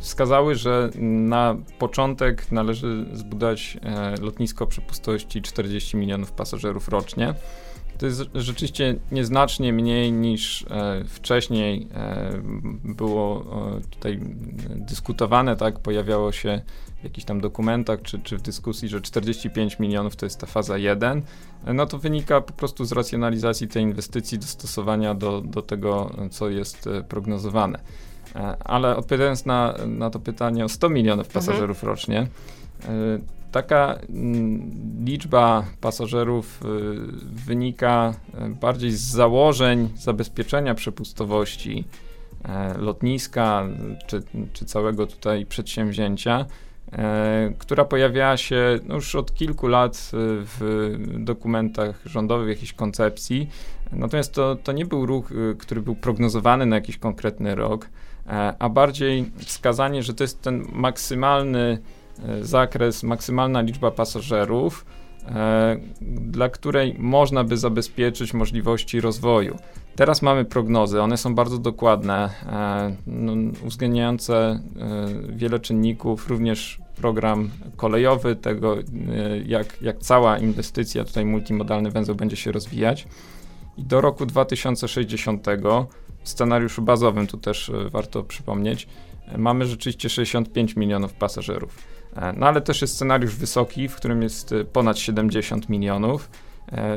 wskazały, 0.00 0.54
że 0.54 0.90
na 1.00 1.56
początek 1.78 2.52
należy 2.52 3.06
zbudować 3.12 3.78
e, 3.82 4.14
lotnisko 4.20 4.64
o 4.64 4.66
przepustowości 4.66 5.42
40 5.42 5.96
milionów 5.96 6.32
pasażerów 6.32 6.88
rocznie. 6.88 7.34
To 7.98 8.06
jest 8.06 8.22
rzeczywiście 8.34 8.96
nieznacznie 9.12 9.72
mniej 9.72 10.12
niż 10.12 10.66
e, 10.70 11.04
wcześniej 11.04 11.88
e, 11.94 12.32
było 12.84 13.44
e, 13.76 13.80
tutaj 13.90 14.20
dyskutowane, 14.76 15.56
tak? 15.56 15.78
Pojawiało 15.78 16.32
się 16.32 16.60
w 17.00 17.04
jakichś 17.04 17.24
tam 17.24 17.40
dokumentach 17.40 18.02
czy, 18.02 18.18
czy 18.18 18.38
w 18.38 18.42
dyskusji, 18.42 18.88
że 18.88 19.00
45 19.00 19.78
milionów 19.78 20.16
to 20.16 20.26
jest 20.26 20.40
ta 20.40 20.46
faza 20.46 20.78
1. 20.78 21.22
E, 21.64 21.74
No 21.74 21.86
to 21.86 21.98
wynika 21.98 22.40
po 22.40 22.52
prostu 22.52 22.84
z 22.84 22.92
racjonalizacji 22.92 23.68
tej 23.68 23.82
inwestycji, 23.82 24.38
dostosowania 24.38 25.14
do, 25.14 25.40
do 25.40 25.62
tego, 25.62 26.10
co 26.30 26.48
jest 26.48 26.86
e, 26.86 27.02
prognozowane. 27.02 27.78
E, 28.36 28.56
Ale 28.64 28.96
odpowiadając 28.96 29.46
na, 29.46 29.74
na 29.86 30.10
to 30.10 30.18
pytanie 30.18 30.64
o 30.64 30.68
100 30.68 30.88
milionów 30.88 31.26
Mhm. 31.26 31.44
pasażerów 31.44 31.82
rocznie, 31.82 32.26
e, 32.84 32.88
Taka 33.52 33.98
mm, 34.08 34.70
liczba 35.04 35.64
pasażerów 35.80 36.62
y, 36.62 36.66
wynika 37.46 38.14
bardziej 38.60 38.90
z 38.90 39.00
założeń 39.00 39.88
zabezpieczenia 39.96 40.74
przepustowości 40.74 41.84
e, 42.44 42.78
lotniska 42.78 43.66
czy, 44.06 44.22
czy 44.52 44.64
całego 44.64 45.06
tutaj 45.06 45.46
przedsięwzięcia, 45.46 46.46
e, 46.92 47.52
która 47.58 47.84
pojawiała 47.84 48.36
się 48.36 48.78
no, 48.86 48.94
już 48.94 49.14
od 49.14 49.34
kilku 49.34 49.66
lat 49.66 50.10
w 50.12 50.94
dokumentach 51.18 52.00
rządowych, 52.04 52.48
jakiejś 52.48 52.72
koncepcji. 52.72 53.48
Natomiast 53.92 54.34
to, 54.34 54.56
to 54.56 54.72
nie 54.72 54.86
był 54.86 55.06
ruch, 55.06 55.32
który 55.58 55.82
był 55.82 55.94
prognozowany 55.94 56.66
na 56.66 56.76
jakiś 56.76 56.98
konkretny 56.98 57.54
rok, 57.54 57.84
e, 57.84 57.88
a 58.58 58.68
bardziej 58.68 59.30
wskazanie, 59.36 60.02
że 60.02 60.14
to 60.14 60.24
jest 60.24 60.42
ten 60.42 60.64
maksymalny 60.72 61.78
e, 62.28 62.44
zakres, 62.44 63.02
maksymalna 63.02 63.60
liczba 63.60 63.90
pasażerów, 63.90 64.86
e, 65.28 65.76
dla 66.00 66.48
której 66.48 66.94
można 66.98 67.44
by 67.44 67.56
zabezpieczyć 67.56 68.34
możliwości 68.34 69.00
rozwoju. 69.00 69.58
Teraz 69.96 70.22
mamy 70.22 70.44
prognozy, 70.44 71.02
one 71.02 71.16
są 71.16 71.34
bardzo 71.34 71.58
dokładne, 71.58 72.30
e, 72.46 72.96
no, 73.06 73.32
uwzględniające 73.66 74.36
e, 74.36 74.60
wiele 75.28 75.60
czynników, 75.60 76.28
również 76.28 76.80
program 76.96 77.50
kolejowy, 77.76 78.36
tego 78.36 78.78
e, 78.78 78.82
jak, 79.46 79.82
jak 79.82 79.98
cała 79.98 80.38
inwestycja, 80.38 81.04
tutaj 81.04 81.24
multimodalny 81.24 81.90
węzeł 81.90 82.14
będzie 82.14 82.36
się 82.36 82.52
rozwijać. 82.52 83.06
I 83.76 83.84
do 83.84 84.00
roku 84.00 84.26
2060 84.26 85.42
w 86.07 86.07
scenariuszu 86.28 86.82
bazowym, 86.82 87.26
tu 87.26 87.38
też 87.38 87.70
e, 87.70 87.90
warto 87.90 88.22
przypomnieć, 88.22 88.88
e, 89.28 89.38
mamy 89.38 89.66
rzeczywiście 89.66 90.08
65 90.08 90.76
milionów 90.76 91.12
pasażerów. 91.12 91.78
E, 92.16 92.32
No 92.32 92.46
ale 92.46 92.60
też 92.60 92.80
jest 92.80 92.94
scenariusz 92.94 93.34
wysoki, 93.34 93.88
w 93.88 93.96
którym 93.96 94.22
jest 94.22 94.54
ponad 94.72 94.98
70 94.98 95.68
milionów. 95.68 96.30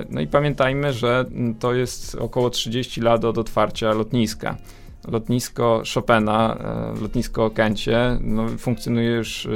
No 0.09 0.21
i 0.21 0.27
pamiętajmy, 0.27 0.93
że 0.93 1.25
to 1.59 1.73
jest 1.73 2.15
około 2.15 2.49
30 2.49 3.01
lat 3.01 3.25
od 3.25 3.37
otwarcia 3.37 3.93
lotniska. 3.93 4.57
Lotnisko 5.07 5.83
Chopina, 5.93 6.57
lotnisko 7.01 7.45
Okęcie, 7.45 8.17
no, 8.21 8.47
funkcjonuje 8.47 9.09
już 9.11 9.47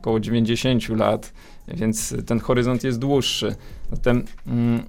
około 0.00 0.20
90 0.20 0.88
lat, 0.88 1.32
więc 1.68 2.14
ten 2.26 2.40
horyzont 2.40 2.84
jest 2.84 2.98
dłuższy. 2.98 3.54
Zatem 3.92 4.24
mm, 4.46 4.82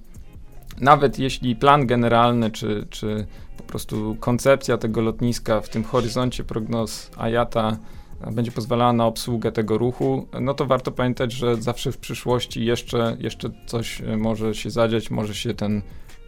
nawet 0.80 1.18
jeśli 1.18 1.56
plan 1.56 1.86
generalny, 1.86 2.50
czy, 2.50 2.86
czy 2.90 3.26
po 3.56 3.62
prostu 3.62 4.16
koncepcja 4.20 4.78
tego 4.78 5.00
lotniska 5.00 5.60
w 5.60 5.68
tym 5.68 5.84
horyzoncie 5.84 6.44
prognoz 6.44 7.10
IATA 7.30 7.78
będzie 8.32 8.52
pozwalała 8.52 8.92
na 8.92 9.06
obsługę 9.06 9.52
tego 9.52 9.78
ruchu, 9.78 10.26
no 10.40 10.54
to 10.54 10.66
warto 10.66 10.92
pamiętać, 10.92 11.32
że 11.32 11.56
zawsze 11.56 11.92
w 11.92 11.98
przyszłości 11.98 12.64
jeszcze, 12.64 13.16
jeszcze 13.20 13.50
coś 13.66 14.00
e, 14.00 14.16
może 14.16 14.54
się 14.54 14.70
zadziać, 14.70 15.10
może 15.10 15.34
się 15.34 15.54
ten 15.54 15.82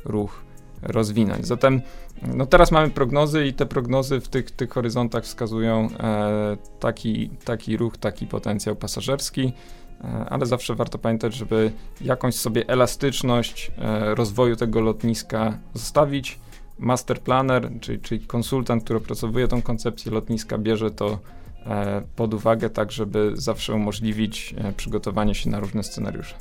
ruch 0.05 0.47
rozwinąć. 0.83 1.47
Zatem 1.47 1.83
no 2.23 2.47
teraz 2.47 2.73
mamy 2.73 2.91
prognozy 2.91 3.47
i 3.47 3.55
te 3.55 3.67
prognozy 3.67 4.21
w 4.21 4.29
tych, 4.29 4.51
tych 4.51 4.71
horyzontach 4.71 5.25
wskazują 5.25 5.89
e, 6.01 6.57
taki, 6.81 7.31
taki 7.45 7.77
ruch, 7.77 7.97
taki 7.97 8.27
potencjał 8.27 8.77
pasażerski, 8.77 9.53
e, 10.01 10.27
ale 10.31 10.47
zawsze 10.47 10.75
warto 10.75 10.99
pamiętać, 10.99 11.35
żeby 11.35 11.73
jakąś 12.01 12.35
sobie 12.35 12.69
elastyczność 12.69 13.73
e, 13.79 14.15
rozwoju 14.15 14.57
tego 14.57 14.81
lotniska 14.81 15.59
zostawić, 15.75 16.39
master 16.79 17.21
planner, 17.21 17.71
czyli, 17.81 18.01
czyli 18.01 18.27
konsultant, 18.27 18.85
który 18.85 18.99
opracowuje 18.99 19.49
tą 19.49 19.63
koncepcję 19.63 20.13
lotniska, 20.13 20.59
bierze 20.59 20.91
to 20.91 21.19
e, 21.67 22.03
pod 22.17 22.35
uwagę, 22.35 22.71
tak 22.71 22.93
żeby 22.93 23.31
zawsze 23.35 23.75
umożliwić 23.75 24.55
e, 24.59 24.73
przygotowanie 24.73 25.35
się 25.35 25.51
na 25.51 25.61
różne 25.61 25.83
scenariusze. 25.83 26.35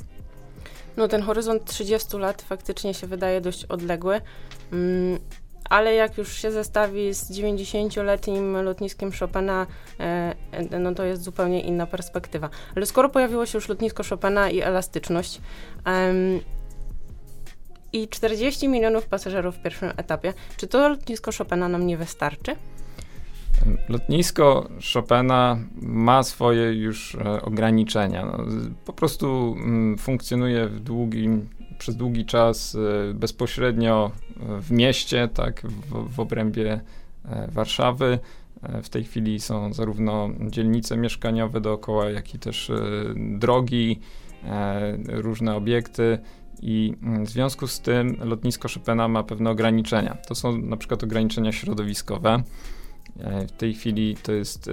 No 0.96 1.08
ten 1.08 1.22
horyzont 1.22 1.64
30 1.64 2.16
lat 2.16 2.42
faktycznie 2.42 2.94
się 2.94 3.06
wydaje 3.06 3.40
dość 3.40 3.64
odległy. 3.64 4.20
Mm, 4.72 5.18
ale 5.70 5.94
jak 5.94 6.18
już 6.18 6.32
się 6.32 6.52
zestawi 6.52 7.14
z 7.14 7.30
90-letnim 7.30 8.62
lotniskiem 8.62 9.12
Chopina, 9.12 9.66
e, 10.00 10.34
no 10.80 10.94
to 10.94 11.04
jest 11.04 11.22
zupełnie 11.22 11.60
inna 11.60 11.86
perspektywa. 11.86 12.50
Ale 12.76 12.86
skoro 12.86 13.08
pojawiło 13.08 13.46
się 13.46 13.58
już 13.58 13.68
lotnisko 13.68 14.02
Chopina 14.10 14.50
i 14.50 14.60
elastyczność 14.60 15.40
i 18.02 18.08
40 18.08 18.68
milionów 18.68 19.06
pasażerów 19.06 19.56
w 19.56 19.62
pierwszym 19.62 19.92
etapie, 19.96 20.32
czy 20.56 20.66
to 20.66 20.88
lotnisko 20.88 21.30
Chopina 21.38 21.68
nam 21.68 21.86
nie 21.86 21.96
wystarczy? 21.96 22.56
Lotnisko 23.88 24.68
Chopina 24.94 25.58
ma 25.82 26.22
swoje 26.22 26.72
już 26.72 27.14
e, 27.14 27.42
ograniczenia. 27.42 28.26
No, 28.26 28.44
po 28.84 28.92
prostu 28.92 29.56
mm, 29.58 29.98
funkcjonuje 29.98 30.68
w 30.68 30.80
długim 30.80 31.48
przez 31.78 31.96
długi 31.96 32.24
czas 32.24 32.74
e, 33.10 33.14
bezpośrednio 33.14 34.10
e, 34.10 34.60
w 34.60 34.70
mieście, 34.70 35.28
tak, 35.34 35.62
w, 35.62 36.14
w 36.14 36.20
obrębie 36.20 36.80
Warszawy. 37.48 38.18
W 38.82 38.88
tej 38.88 39.04
chwili 39.04 39.40
są 39.40 39.72
zarówno 39.72 40.28
dzielnice 40.40 40.96
mieszkaniowe 40.96 41.60
dookoła, 41.60 42.10
jak 42.10 42.34
i 42.34 42.38
też 42.38 42.72
drogi, 43.16 44.00
różne 45.08 45.56
obiekty. 45.56 46.18
I 46.62 46.94
mm, 47.02 47.26
w 47.26 47.30
związku 47.30 47.66
z 47.66 47.80
tym 47.80 48.16
lotnisko 48.20 48.68
Chopina 48.68 49.08
ma 49.08 49.22
pewne 49.22 49.50
ograniczenia. 49.50 50.16
To 50.28 50.34
są 50.34 50.58
na 50.58 50.76
przykład 50.76 51.04
ograniczenia 51.04 51.52
środowiskowe. 51.52 52.42
W 53.48 53.52
tej 53.52 53.74
chwili 53.74 54.16
to 54.22 54.32
jest 54.32 54.70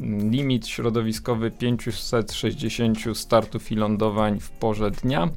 limit 0.00 0.66
środowiskowy 0.66 1.50
560 1.50 2.98
startów 3.14 3.72
i 3.72 3.74
lądowań 3.74 4.40
w 4.40 4.50
porze 4.50 4.90
dnia 4.90 5.28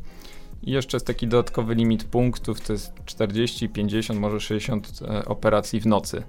i 0.64 0.72
jeszcze 0.72 0.98
jest 0.98 1.08
taki 1.08 1.28
dodatkowy 1.28 1.76
limit 1.76 2.04
punktów, 2.04 2.62
to 2.62 2.74
jest 2.74 2.94
40, 3.06 3.70
50, 3.70 4.20
może 4.20 4.40
60 4.40 5.00
e, 5.02 5.26
operacji 5.26 5.80
w 5.80 5.86
nocy. 5.86 6.24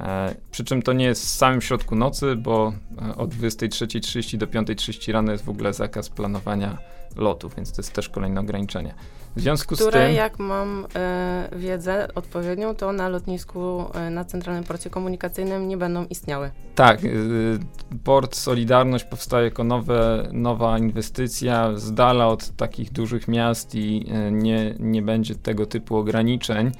E, 0.00 0.34
przy 0.50 0.64
czym 0.64 0.82
to 0.82 0.92
nie 0.92 1.04
jest 1.04 1.24
w 1.24 1.28
samym 1.28 1.60
środku 1.60 1.96
nocy, 1.96 2.36
bo 2.36 2.72
e, 3.02 3.16
od 3.16 3.34
23.30 3.34 4.36
do 4.36 4.46
5.30 4.46 5.12
rano 5.12 5.32
jest 5.32 5.44
w 5.44 5.48
ogóle 5.48 5.72
zakaz 5.72 6.08
planowania 6.08 6.78
lotów, 7.16 7.54
więc 7.56 7.72
to 7.72 7.82
jest 7.82 7.92
też 7.92 8.08
kolejne 8.08 8.40
ograniczenie. 8.40 8.94
W 9.36 9.40
związku 9.40 9.74
Które, 9.74 9.90
z 10.00 10.06
tym... 10.06 10.14
jak 10.14 10.38
mam 10.38 10.86
e, 10.94 11.48
wiedzę 11.56 12.08
odpowiednią, 12.14 12.74
to 12.74 12.92
na 12.92 13.08
lotnisku, 13.08 13.84
e, 13.94 14.10
na 14.10 14.24
Centralnym 14.24 14.64
Porcie 14.64 14.90
Komunikacyjnym 14.90 15.68
nie 15.68 15.76
będą 15.76 16.04
istniały. 16.04 16.50
Tak, 16.74 17.04
y, 17.04 17.58
Port 18.04 18.36
Solidarność 18.36 19.04
powstaje 19.04 19.44
jako 19.44 19.64
nowe, 19.64 20.28
nowa 20.32 20.78
inwestycja 20.78 21.72
z 21.76 21.94
dala 21.94 22.28
od 22.28 22.50
takich 22.50 22.92
dużych 22.92 23.28
miast 23.28 23.74
i 23.74 24.06
nie, 24.30 24.74
nie 24.78 25.02
będzie 25.02 25.34
tego 25.34 25.66
typu 25.66 25.96
ograniczeń. 25.96 26.72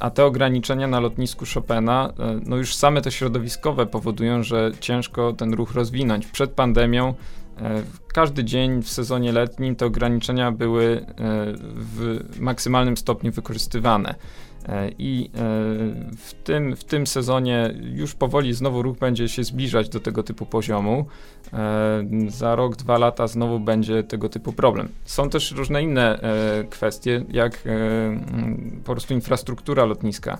A 0.00 0.10
te 0.10 0.24
ograniczenia 0.24 0.86
na 0.86 1.00
lotnisku 1.00 1.44
Chopina, 1.54 2.12
no 2.46 2.56
już 2.56 2.74
same 2.74 3.02
te 3.02 3.10
środowiskowe 3.10 3.86
powodują, 3.86 4.42
że 4.42 4.72
ciężko 4.80 5.32
ten 5.32 5.54
ruch 5.54 5.74
rozwinąć. 5.74 6.26
Przed 6.26 6.50
pandemią 6.50 7.14
każdy 8.12 8.44
dzień 8.44 8.82
w 8.82 8.88
sezonie 8.88 9.32
letnim 9.32 9.76
te 9.76 9.86
ograniczenia 9.86 10.52
były 10.52 10.84
e, 10.84 11.14
w 11.76 12.20
maksymalnym 12.40 12.96
stopniu 12.96 13.32
wykorzystywane. 13.32 14.14
E, 14.68 14.90
I 14.98 15.30
w 16.16 16.34
tym, 16.44 16.76
w 16.76 16.84
tym 16.84 17.06
sezonie 17.06 17.74
już 17.94 18.14
powoli 18.14 18.54
znowu 18.54 18.82
ruch 18.82 18.98
będzie 18.98 19.28
się 19.28 19.44
zbliżać 19.44 19.88
do 19.88 20.00
tego 20.00 20.22
typu 20.22 20.46
poziomu. 20.46 21.06
Za 22.28 22.54
rok, 22.54 22.76
dwa 22.76 22.98
lata 22.98 23.26
znowu 23.26 23.60
będzie 23.60 24.02
tego 24.02 24.28
typu 24.28 24.52
problem. 24.52 24.88
Są 25.04 25.30
też 25.30 25.52
różne 25.52 25.82
inne 25.82 26.20
kwestie, 26.70 27.24
jak 27.28 27.62
po 28.84 28.92
prostu 28.92 29.14
infrastruktura 29.14 29.84
lotniska. 29.84 30.38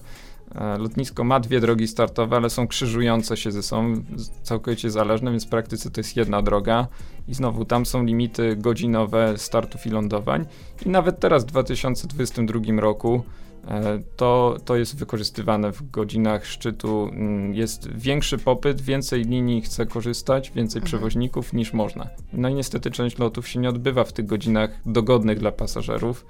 E, 0.54 0.78
lotnisko 0.78 1.24
ma 1.24 1.40
dwie 1.40 1.61
drogi 1.61 1.88
startowe, 1.88 2.37
ale 2.37 2.50
są 2.50 2.66
krzyżujące 2.66 3.37
się 3.37 3.52
ze 3.52 3.62
sobą, 3.62 4.02
całkowicie 4.42 4.90
zależne, 4.90 5.30
więc 5.30 5.46
w 5.46 5.48
praktyce 5.48 5.90
to 5.90 6.00
jest 6.00 6.16
jedna 6.16 6.42
droga. 6.42 6.87
I 7.28 7.35
znowu 7.35 7.64
tam 7.64 7.87
są 7.87 8.04
limity 8.04 8.56
godzinowe 8.56 9.35
startów 9.37 9.87
i 9.87 9.90
lądowań. 9.90 10.46
I 10.87 10.88
nawet 10.88 11.20
teraz 11.20 11.44
w 11.44 11.46
2022 11.46 12.80
roku 12.80 13.22
e, 13.68 14.00
to, 14.16 14.56
to 14.64 14.76
jest 14.76 14.96
wykorzystywane 14.96 15.72
w 15.72 15.90
godzinach 15.90 16.46
szczytu. 16.46 17.09
Mm, 17.12 17.54
jest 17.54 17.92
większy 17.92 18.38
popyt, 18.38 18.80
więcej 18.80 19.24
linii 19.24 19.62
chce 19.62 19.87
korzystać, 19.87 20.50
więcej 20.50 20.78
mhm. 20.78 20.87
przewoźników 20.87 21.52
niż 21.52 21.72
można. 21.72 22.09
No 22.32 22.48
i 22.48 22.54
niestety 22.54 22.90
część 22.90 23.18
lotów 23.18 23.48
się 23.48 23.61
nie 23.61 23.68
odbywa 23.68 24.04
w 24.04 24.12
tych 24.12 24.26
godzinach 24.26 24.70
dogodnych 24.87 25.38
dla 25.38 25.52
pasażerów. 25.52 26.26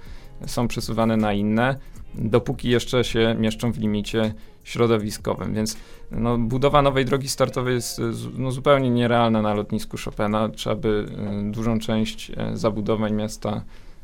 Są 0.46 0.68
przesuwane 0.68 1.16
na 1.16 1.32
inne 1.32 1.76
dopóki 2.18 2.70
jeszcze 2.70 3.04
się 3.04 3.36
mieszczą 3.38 3.72
w 3.72 3.78
limicie 3.78 4.34
środowiskowym. 4.64 5.54
Więc 5.54 5.76
no, 6.10 6.38
budowa 6.38 6.82
nowej 6.82 7.04
drogi 7.04 7.28
startowej 7.28 7.74
jest 7.74 8.00
no, 8.38 8.50
zupełnie 8.50 8.90
nierealna 8.90 9.42
na 9.42 9.54
lotnisku 9.54 9.96
Chopina. 10.04 10.48
Trzeba 10.48 10.76
by 10.76 11.06
y, 11.48 11.52
dużą 11.52 11.78
część 11.78 12.30
y, 12.30 12.56
zabudowań 12.56 13.12
miasta 13.12 13.62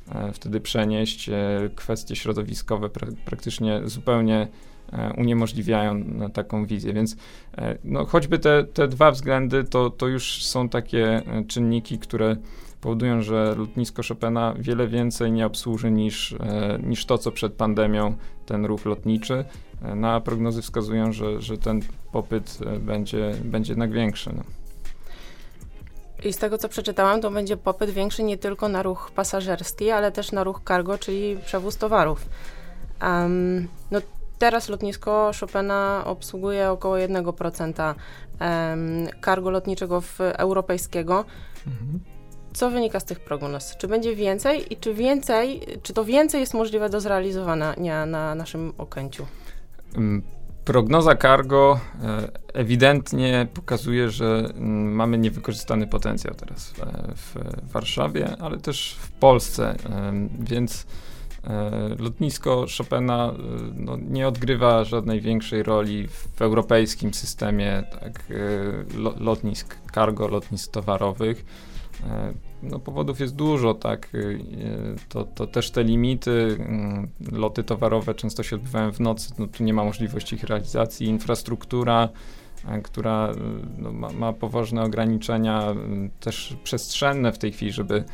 y, 0.09 0.33
wtedy 0.33 0.61
przenieść. 0.61 1.31
Kwestie 1.77 2.17
środowiskowe 2.17 2.89
pra 2.89 3.09
praktycznie 3.25 3.81
zupełnie 3.85 4.49
uniemożliwiają 5.17 6.05
taką 6.33 6.67
wizję. 6.67 6.93
Więc 6.93 7.17
no, 7.85 8.05
choćby 8.05 8.39
te, 8.39 8.65
te 8.65 8.89
dwa 8.89 9.11
względy 9.11 9.65
to, 9.65 9.91
to 9.91 10.09
już 10.09 10.45
są 10.45 10.69
takie 10.69 11.23
czynniki, 11.49 11.99
które 11.99 12.37
powodują, 12.83 13.23
że 13.23 13.55
lotnisko 13.59 14.03
Chopina 14.09 14.55
wiele 14.59 14.87
więcej 14.87 15.33
nie 15.33 15.47
obsłuży 15.47 15.91
niż, 15.91 16.33
e, 16.33 16.79
niż 16.83 17.07
to, 17.07 17.19
co 17.19 17.33
przed 17.33 17.53
pandemią 17.53 18.17
ten 18.47 18.65
ruch 18.67 18.85
lotniczy. 18.85 19.45
E, 19.83 19.95
no 19.95 20.09
a 20.09 20.21
prognozy 20.21 20.63
wskazują, 20.63 21.13
że, 21.13 21.41
że 21.41 21.59
ten 21.59 21.81
popyt 22.13 22.59
e, 22.67 22.79
będzie, 22.79 23.35
będzie 23.45 23.73
jednak 23.73 23.93
większy. 23.93 24.31
No. 24.37 24.43
I 26.25 26.33
z 26.33 26.37
tego, 26.37 26.59
co 26.59 26.69
przeczytałam, 26.69 27.21
to 27.21 27.31
będzie 27.31 27.57
popyt 27.57 27.91
większy 27.91 28.23
nie 28.23 28.39
tylko 28.39 28.69
na 28.69 28.83
ruch 28.83 29.11
pasażerski, 29.15 29.91
ale 29.91 30.13
też 30.13 30.33
na 30.33 30.45
ruch 30.45 30.61
cargo, 30.69 30.99
czyli 30.99 31.37
przewóz 31.45 31.77
towarów. 31.77 32.27
Um, 33.03 33.69
no, 33.91 34.01
teraz 34.39 34.69
lotnisko 34.69 35.31
Chopina 35.41 36.03
obsługuje 36.05 36.71
około 36.71 36.97
1% 36.97 37.95
um, 38.41 39.07
cargo 39.25 39.51
lotniczego 39.51 40.01
w, 40.01 40.21
europejskiego. 40.21 41.25
Mhm. 41.67 42.12
Co 42.55 42.71
wynika 42.71 43.01
z 43.01 43.05
tych 43.05 43.21
prognoz? 43.21 43.77
Czy 43.77 43.89
będzie 43.89 44.17
więcej 44.17 44.73
i 44.73 44.77
czy 44.77 44.95
więcej, 44.95 45.61
czy 45.83 45.93
to 45.93 46.05
więcej 46.05 46.41
jest 46.41 46.55
możliwe 46.55 46.91
do 46.91 47.01
zrealizowania 47.01 48.07
na 48.07 48.35
naszym 48.35 48.73
okęciu? 48.79 49.27
Mm, 49.97 50.23
prognoza 50.65 51.17
cargo 51.17 51.81
e, 52.03 52.29
ewidentnie 52.55 53.47
pokazuje, 53.55 54.11
że 54.11 54.53
mm, 54.55 54.95
mamy 54.95 55.19
niewykorzystany 55.19 55.87
potencjał 55.87 56.35
teraz 56.35 56.75
w, 57.17 57.35
Warszawie, 57.73 58.37
ale 58.41 58.59
też 58.59 58.97
w 59.01 59.11
Polsce, 59.11 59.75
więc 60.41 60.87
e, 61.45 61.71
lotnisko 61.99 62.67
Chopina 62.79 63.33
e, 63.33 63.37
no, 63.75 63.97
nie 63.97 64.29
odgrywa 64.29 64.85
żadnej 64.85 65.21
większej 65.21 65.63
roli 65.63 66.09
w 66.09 66.43
europejskim 66.43 67.15
systemie 67.15 67.85
tak, 68.01 68.25
lotnisk 69.19 69.77
cargo, 69.95 70.29
lotnisk 70.29 70.73
towarowych. 70.73 71.45
E, 72.07 72.33
no, 72.63 72.79
powodów 72.79 73.21
jest 73.21 73.37
dużo, 73.37 73.75
tak. 73.75 74.11
E, 74.15 74.19
to, 75.09 75.25
to 75.25 75.47
też 75.47 75.71
te 75.71 75.85
limity, 75.85 76.57
mm, 76.59 77.09
loty 77.33 77.65
towarowe 77.65 78.15
często 78.15 78.43
się 78.43 78.57
odbywają 78.57 78.93
w 78.93 79.01
nocy, 79.01 79.35
no, 79.39 79.47
tu 79.47 79.65
nie 79.65 79.75
ma 79.75 79.85
możliwości 79.85 80.37
ich 80.37 80.45
realizacji. 80.45 81.07
Infrastruktura, 81.07 82.09
e, 82.69 82.81
która 82.81 83.33
no, 83.79 83.93
ma, 83.93 84.09
ma, 84.11 84.33
poważne 84.33 84.83
ograniczenia, 84.83 85.75
też 86.21 86.57
przestrzenne 86.65 87.33
w 87.33 87.39
tej 87.39 87.53
chwili, 87.53 87.73
żeby 87.73 88.05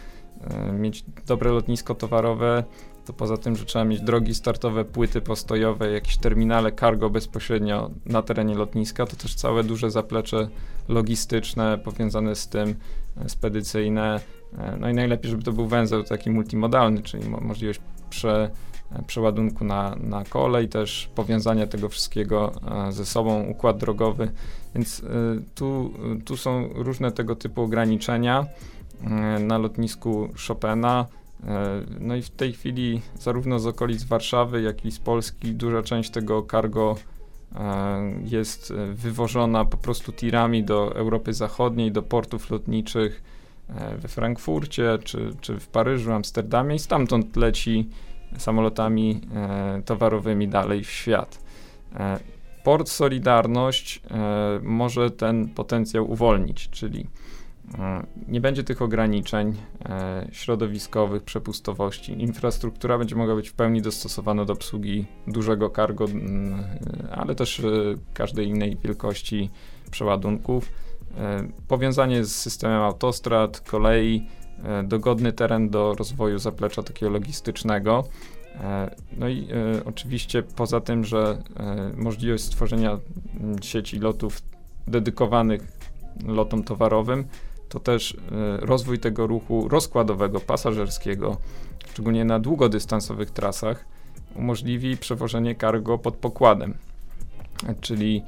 mieć 0.72 1.04
dobre 1.26 1.50
lotnisko 1.50 1.94
towarowe, 1.94 2.64
to 3.08 3.12
poza 3.12 3.36
tym, 3.36 3.56
że 3.56 3.64
trzeba 3.64 3.84
mieć 3.84 4.00
drogi 4.00 4.34
startowe, 4.34 4.84
płyty 4.84 5.20
postojowe, 5.20 5.92
jakieś 5.92 6.16
terminale 6.16 6.72
cargo 6.72 7.10
bezpośrednio 7.10 7.90
na 8.06 8.22
terenie 8.22 8.54
lotniska, 8.54 9.06
to 9.06 9.16
też 9.16 9.34
całe 9.34 9.64
duże 9.64 9.90
zaplecze 9.90 10.48
logistyczne 10.88 11.78
powiązane 11.78 12.36
z 12.36 12.48
tym, 12.48 12.74
e, 13.16 13.28
spedycyjne. 13.28 14.20
E, 14.58 14.76
no 14.80 14.90
i 14.90 14.94
najlepiej, 14.94 15.30
żeby 15.30 15.42
to 15.42 15.52
był 15.52 15.66
węzeł 15.66 16.02
taki 16.04 16.30
multimodalny, 16.30 17.02
czyli 17.02 17.28
mo 17.28 17.40
możliwość 17.40 17.80
prze, 18.10 18.50
e, 18.92 19.02
przeładunku 19.02 19.64
na, 19.64 19.96
na 20.00 20.24
kolej, 20.24 20.68
też 20.68 21.10
powiązania 21.14 21.66
tego 21.66 21.88
wszystkiego 21.88 22.52
ze 22.90 23.06
sobą, 23.06 23.42
układ 23.42 23.78
drogowy. 23.78 24.30
Więc 24.74 25.02
tu, 25.54 25.92
tu 26.24 26.36
są 26.36 26.68
różne 26.74 27.12
tego 27.12 27.36
typu 27.36 27.62
ograniczenia 27.62 28.46
na 29.40 29.58
lotnisku 29.58 30.28
Chopina. 30.48 31.06
No 32.00 32.16
i 32.16 32.22
w 32.22 32.30
tej 32.30 32.52
chwili 32.52 33.02
zarówno 33.18 33.58
z 33.58 33.66
okolic 33.66 34.04
Warszawy, 34.04 34.62
jak 34.62 34.84
i 34.84 34.90
z 34.90 34.98
Polski 34.98 35.52
duża 35.52 35.82
część 35.82 36.10
tego 36.10 36.46
cargo 36.50 36.96
jest 38.24 38.72
wywożona 38.94 39.64
po 39.64 39.76
prostu 39.76 40.12
tirami 40.12 40.64
do 40.64 40.96
Europy 40.96 41.32
Zachodniej, 41.32 41.92
do 41.92 42.02
portów 42.02 42.50
lotniczych 42.50 43.22
we 43.98 44.08
Frankfurcie, 44.08 44.98
czy, 45.04 45.36
czy 45.40 45.60
w 45.60 45.68
Paryżu, 45.68 46.12
Amsterdamie 46.12 46.74
i 46.74 46.78
stamtąd 46.78 47.36
leci 47.36 47.88
samolotami 48.38 49.20
towarowymi 49.84 50.48
dalej 50.48 50.84
w 50.84 50.90
świat. 50.90 51.44
Port 52.64 52.88
Solidarność 52.88 54.02
może 54.62 55.10
ten 55.10 55.48
potencjał 55.48 56.10
uwolnić, 56.10 56.68
czyli 56.70 57.06
E, 57.06 57.37
nie 58.28 58.40
będzie 58.40 58.64
tych 58.64 58.82
ograniczeń 58.82 59.56
e, 59.84 60.28
środowiskowych, 60.32 61.22
przepustowości. 61.22 62.22
Infrastruktura 62.22 62.98
będzie 62.98 63.16
mogła 63.16 63.34
być 63.34 63.48
w 63.48 63.52
pełni 63.52 63.82
dostosowana 63.82 64.44
do 64.44 64.52
obsługi 64.52 65.06
dużego 65.26 65.70
cargo, 65.70 66.06
ale 67.10 67.34
też 67.34 67.60
e, 67.60 67.64
każdej 68.14 68.46
innej 68.48 68.76
wielkości 68.84 69.50
przeładunków. 69.90 70.72
Powiązanie 71.68 72.24
z 72.24 72.34
systemem 72.34 72.82
autostrad, 72.82 73.60
kolei, 73.60 74.26
dogodny 74.84 75.32
teren 75.32 75.70
do 75.70 75.94
rozwoju 75.94 76.38
zaplecza 76.38 76.82
takiego 76.82 77.12
logistycznego. 77.12 78.04
No 79.16 79.28
i 79.28 79.48
oczywiście 79.84 80.42
poza 80.42 80.80
tym, 80.80 81.04
że 81.04 81.42
możliwość 81.96 82.44
stworzenia 82.44 82.98
sieci 83.62 83.98
lotów 83.98 84.42
dedykowanych 84.86 85.78
lotom 86.26 86.64
towarowym 86.64 87.24
to 87.68 87.80
też 87.80 88.14
e, 88.14 88.16
rozwój 88.56 88.98
tego 88.98 89.26
ruchu 89.26 89.68
rozkładowego, 89.68 90.40
pasażerskiego, 90.40 91.36
szczególnie 91.90 92.24
na 92.24 92.38
długodystansowych 92.38 93.30
trasach, 93.30 93.84
umożliwi 94.34 94.96
przewożenie 94.96 95.54
cargo 95.54 95.98
pod 95.98 96.14
pokładem. 96.16 96.74
Czyli 97.80 98.22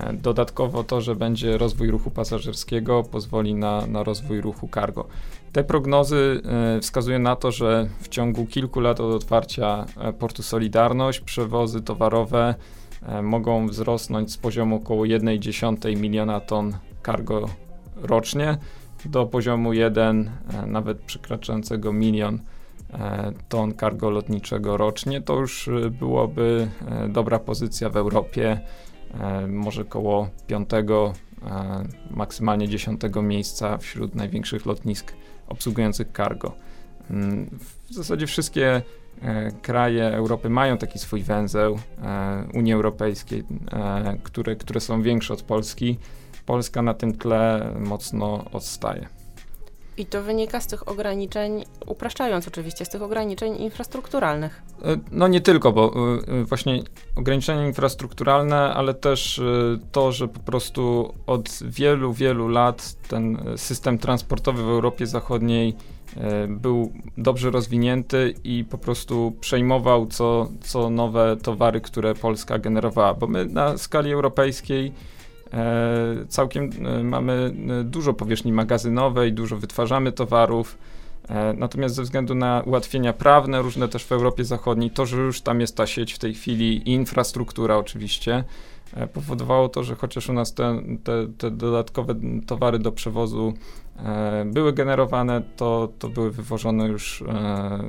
e, 0.00 0.12
dodatkowo 0.12 0.84
to, 0.84 1.00
że 1.00 1.16
będzie 1.16 1.58
rozwój 1.58 1.90
ruchu 1.90 2.10
pasażerskiego, 2.10 3.02
pozwoli 3.02 3.54
na, 3.54 3.86
na 3.86 4.02
rozwój 4.02 4.40
ruchu 4.40 4.68
cargo. 4.74 5.06
Te 5.52 5.64
prognozy 5.64 6.42
e, 6.44 6.80
wskazują 6.80 7.18
na 7.18 7.36
to, 7.36 7.52
że 7.52 7.88
w 8.00 8.08
ciągu 8.08 8.46
kilku 8.46 8.80
lat 8.80 9.00
od 9.00 9.14
otwarcia 9.14 9.86
portu 10.18 10.42
Solidarność 10.42 11.20
przewozy 11.20 11.82
towarowe 11.82 12.54
mogą 13.22 13.68
wzrosnąć 13.68 14.32
z 14.32 14.36
poziomu 14.36 14.76
około 14.76 15.04
1,1 15.04 15.96
miliona 15.96 16.40
ton 16.40 16.72
cargo 17.06 17.48
rocznie 18.02 18.58
do 19.08 19.26
poziomu 19.26 19.72
1, 19.72 20.30
e, 20.62 20.66
nawet 20.66 20.98
przekraczającego 20.98 21.92
milion 21.92 22.40
e, 22.92 23.32
ton 23.48 23.74
cargo 23.74 24.10
lotniczego 24.10 24.76
rocznie, 24.76 25.20
to 25.20 25.34
już 25.34 25.68
e, 25.68 25.90
byłoby 25.90 26.68
dobra 27.08 27.38
pozycja 27.38 27.90
w 27.90 27.96
Europie, 27.96 28.60
może 29.48 29.84
koło 29.84 30.28
5, 30.46 30.68
maksymalnie 32.10 32.68
10 32.68 33.00
miejsca 33.22 33.78
wśród 33.78 34.14
największych 34.14 34.66
lotnisk 34.66 35.12
obsługujących 35.48 36.08
cargo. 36.16 36.52
Mm, 37.10 37.58
w 37.90 37.94
zasadzie 37.94 38.26
wszystkie 38.26 38.82
kraje 39.62 40.04
Europy 40.04 40.50
mają 40.50 40.78
taki 40.78 40.98
swój 40.98 41.22
węzeł 41.22 41.78
Unii 42.54 42.72
Europejskiej, 42.72 43.44
które, 44.22 44.56
które 44.56 44.80
są 44.80 45.02
większe 45.02 45.34
od 45.34 45.42
Polski. 45.42 45.98
Polska 46.46 46.82
na 46.82 46.94
tym 46.94 47.18
tle 47.18 47.74
mocno 47.80 48.44
odstaje. 48.52 49.08
I 49.98 50.06
to 50.06 50.22
wynika 50.22 50.60
z 50.60 50.66
tych 50.66 50.88
ograniczeń, 50.88 51.64
upraszczając 51.86 52.48
oczywiście, 52.48 52.84
z 52.84 52.88
tych 52.88 53.02
ograniczeń 53.02 53.56
infrastrukturalnych. 53.56 54.62
E, 54.82 54.96
no 55.10 55.28
nie 55.28 55.40
tylko, 55.40 55.72
bo 55.72 55.92
e, 56.28 56.32
e, 56.40 56.44
właśnie 56.44 56.82
ograniczenia 57.16 57.66
infrastrukturalne, 57.66 58.74
ale 58.74 58.94
też 58.94 59.40
to, 59.92 60.12
że 60.12 60.28
po 60.28 60.40
prostu 60.40 61.14
od 61.26 61.48
wielu, 61.62 62.12
wielu 62.12 62.48
lat 62.48 62.96
ten 63.08 63.38
system 63.56 63.98
transportowy 63.98 64.62
w 64.62 64.68
Europie 64.68 65.06
Zachodniej 65.06 65.74
był 66.48 66.92
dobrze 67.18 67.50
rozwinięty 67.50 68.34
i 68.44 68.64
po 68.64 68.78
prostu 68.78 69.32
przejmował 69.40 70.06
co, 70.06 70.48
co 70.60 70.90
nowe 70.90 71.36
towary, 71.42 71.80
które 71.80 72.14
Polska 72.14 72.58
generowała, 72.58 73.14
bo 73.14 73.26
my 73.26 73.44
na 73.44 73.78
skali 73.78 74.12
europejskiej 74.12 74.92
całkiem 76.28 76.70
e, 76.84 77.02
mamy 77.02 77.54
e, 77.80 77.84
dużo 77.84 78.14
powierzchni 78.14 78.52
magazynowej, 78.52 79.32
dużo 79.32 79.56
wytwarzamy 79.56 80.12
towarów. 80.12 80.78
Natomiast 81.56 81.94
ze 81.94 82.02
względu 82.02 82.34
na 82.34 82.62
ułatwienia 82.66 83.12
prawne, 83.12 83.62
różne 83.62 83.88
też 83.88 84.04
w 84.04 84.12
Europie 84.12 84.44
Zachodniej, 84.44 84.90
to, 84.90 85.06
że 85.06 85.16
już 85.16 85.40
tam 85.40 85.60
jest 85.60 85.76
ta 85.76 85.86
sieć 85.86 86.12
w 86.12 86.18
tej 86.18 86.34
chwili 86.34 86.76
i 86.76 86.92
infrastruktura 86.92 87.76
oczywiście, 87.76 88.44
powodowało 89.12 89.68
to, 89.68 89.84
że 89.84 89.94
chociaż 89.94 90.28
u 90.28 90.32
nas 90.32 90.54
te, 90.54 90.82
te, 91.04 91.26
te 91.38 91.50
dodatkowe 91.50 92.14
towary 92.46 92.78
do 92.78 92.92
przewozu 92.92 93.54
były 94.46 94.72
generowane, 94.72 95.42
to, 95.56 95.88
to 95.98 96.08
były 96.08 96.30
wywożone 96.30 96.88
już 96.88 97.24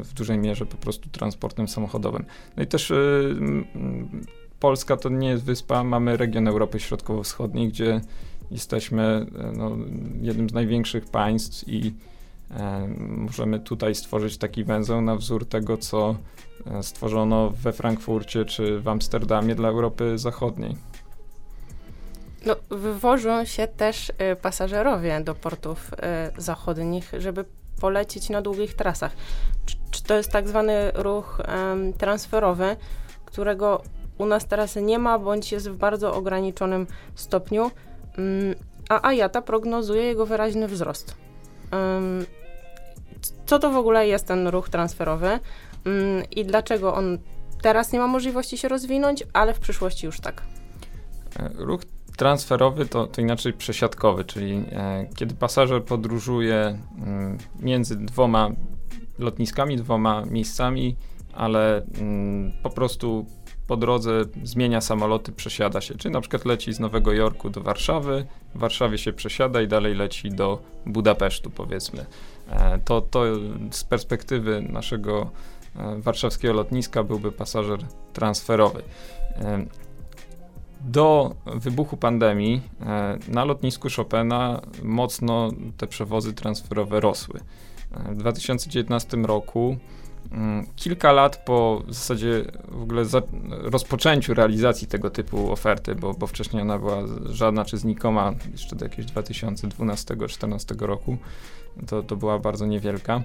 w 0.03 0.13
dużej 0.13 0.37
mierze 0.37 0.65
po 0.65 0.77
prostu 0.77 1.09
transportem 1.09 1.67
samochodowym. 1.67 2.25
No 2.57 2.63
i 2.63 2.67
też 2.67 2.93
Polska 4.59 4.97
to 4.97 5.09
nie 5.09 5.29
jest 5.29 5.43
wyspa, 5.43 5.83
mamy 5.83 6.17
region 6.17 6.47
Europy 6.47 6.79
Środkowo-Wschodniej, 6.79 7.67
gdzie 7.67 8.01
jesteśmy 8.51 9.03
e, 9.03 9.51
no, 9.57 9.71
jednym 10.21 10.49
z 10.49 10.53
największych 10.53 11.05
państw 11.05 11.67
i 11.67 11.93
e, 12.51 12.87
możemy 12.99 13.59
tutaj 13.59 13.95
stworzyć 13.95 14.37
taki 14.37 14.63
węzeł 14.63 15.01
na 15.01 15.15
wzór 15.15 15.45
tego, 15.45 15.77
co 15.77 16.15
e, 16.65 16.83
stworzono 16.83 17.49
we 17.49 17.73
Frankfurcie 17.73 18.45
czy 18.45 18.79
w 18.79 18.87
Amsterdamie 18.87 19.55
dla 19.55 19.69
Europy 19.69 20.17
Zachodniej. 20.17 20.75
No, 22.45 22.55
wywożą 22.69 23.45
się 23.45 23.67
też 23.67 24.09
y, 24.09 24.13
pasażerowie 24.41 25.21
do 25.21 25.35
portów 25.35 25.91
y, 26.37 26.41
zachodnich, 26.41 27.11
żeby 27.17 27.45
polecieć 27.81 28.29
na 28.29 28.41
długich 28.41 28.73
trasach. 28.73 29.11
Czy, 29.65 29.75
czy 29.91 30.03
to 30.03 30.17
jest 30.17 30.31
tak 30.31 30.47
zwany 30.47 30.91
ruch 30.95 31.39
y, 31.39 31.93
transferowy, 31.93 32.75
którego 33.25 33.81
u 34.17 34.25
nas 34.25 34.47
teraz 34.47 34.75
nie 34.75 34.99
ma, 34.99 35.19
bądź 35.19 35.51
jest 35.51 35.69
w 35.69 35.75
bardzo 35.75 36.13
ograniczonym 36.13 36.87
stopniu, 37.15 37.71
mm, 38.17 38.55
a 38.89 39.13
IATA 39.13 39.41
prognozuje 39.41 40.03
jego 40.03 40.25
wyraźny 40.25 40.67
wzrost. 40.67 41.15
Co 43.45 43.59
to 43.59 43.71
w 43.71 43.77
ogóle 43.77 44.07
jest 44.07 44.27
ten 44.27 44.47
ruch 44.47 44.69
transferowy 44.69 45.27
mm, 45.85 46.23
i 46.31 46.45
dlaczego 46.45 46.93
on 46.93 47.17
teraz 47.61 47.91
nie 47.91 47.99
ma 47.99 48.07
możliwości 48.07 48.57
się 48.57 48.67
rozwinąć, 48.67 49.23
ale 49.33 49.53
w 49.53 49.59
przyszłości 49.59 50.05
już 50.05 50.19
tak? 50.19 50.41
E, 51.39 51.49
ruch 51.55 51.81
transferowy 52.17 52.85
to, 52.85 53.07
to 53.07 53.21
inaczej 53.21 53.53
przesiadkowy, 53.53 54.23
czyli 54.23 54.63
e, 54.71 55.07
kiedy 55.15 55.35
pasażer 55.35 55.83
podróżuje 55.83 56.79
mm, 56.97 57.37
między 57.59 57.95
dwoma 57.95 58.49
lotniskami, 59.19 59.77
dwoma 59.77 60.25
miejscami, 60.25 60.95
ale 61.33 61.85
po 62.63 62.69
prostu 62.69 63.25
po 63.67 63.77
drodze 63.77 64.21
zmienia 64.43 64.81
samoloty, 64.81 65.31
przesiada 65.31 65.81
się. 65.81 65.95
Czyli 65.95 66.13
na 66.13 66.21
przykład 66.21 66.45
leci 66.45 66.73
z 66.73 66.79
Nowego 66.79 67.13
Jorku 67.13 67.49
do 67.49 67.61
Warszawy, 67.61 68.25
w 68.55 68.59
Warszawie 68.59 68.97
się 68.97 69.13
przesiada 69.13 69.61
i 69.61 69.67
dalej 69.67 69.95
leci 69.95 70.29
do 70.29 70.59
Budapesztu, 70.85 71.49
powiedzmy. 71.49 72.05
E, 72.49 72.79
to, 72.79 73.01
to 73.01 73.23
z 73.71 73.83
perspektywy 73.83 74.61
naszego 74.61 75.29
e, 75.75 76.01
warszawskiego 76.01 76.53
lotniska 76.53 77.03
byłby 77.03 77.31
pasażer 77.31 77.79
transferowy. 78.13 78.83
E, 79.35 79.65
do 80.81 81.35
wybuchu 81.45 81.97
pandemii 81.97 82.61
na 83.27 83.45
lotnisku 83.45 83.87
Chopina 83.95 84.61
mocno 84.83 85.49
te 85.77 85.87
przewozy 85.87 86.33
transferowe 86.33 86.99
rosły. 86.99 87.39
W 88.09 88.15
2019 88.15 89.17
roku 89.17 89.77
kilka 90.75 91.11
lat 91.11 91.45
po 91.45 91.83
w 91.87 91.93
zasadzie 91.93 92.45
w 92.67 92.81
ogóle 92.81 93.05
za, 93.05 93.21
rozpoczęciu 93.49 94.33
realizacji 94.33 94.87
tego 94.87 95.09
typu 95.09 95.51
oferty, 95.51 95.95
bo, 95.95 96.13
bo 96.13 96.27
wcześniej 96.27 96.61
ona 96.61 96.79
była 96.79 97.03
żadna 97.25 97.65
czy 97.65 97.77
znikoma, 97.77 98.33
jeszcze 98.51 98.75
do 98.75 98.85
jakiegoś 98.85 99.11
2012-2014 99.11 100.85
roku, 100.85 101.17
to, 101.87 102.03
to 102.03 102.15
była 102.15 102.39
bardzo 102.39 102.65
niewielka, 102.65 103.23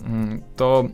mm, 0.00 0.42
to 0.56 0.84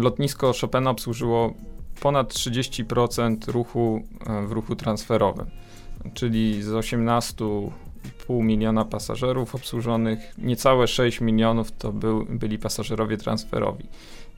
lotnisko 0.00 0.52
Chopina 0.60 0.90
obsłużyło 0.90 1.54
ponad 2.00 2.34
30% 2.34 3.48
ruchu 3.48 4.02
e, 4.26 4.46
w 4.46 4.52
ruchu 4.52 4.76
transferowym, 4.76 5.46
czyli 6.14 6.62
z 6.62 6.72
18 6.72 7.44
pół 8.26 8.42
miliona 8.42 8.84
pasażerów 8.84 9.54
obsłużonych, 9.54 10.34
niecałe 10.38 10.86
6 10.86 11.20
milionów 11.20 11.72
to 11.72 11.92
był, 11.92 12.26
byli 12.30 12.58
pasażerowie 12.58 13.16
transferowi 13.16 13.88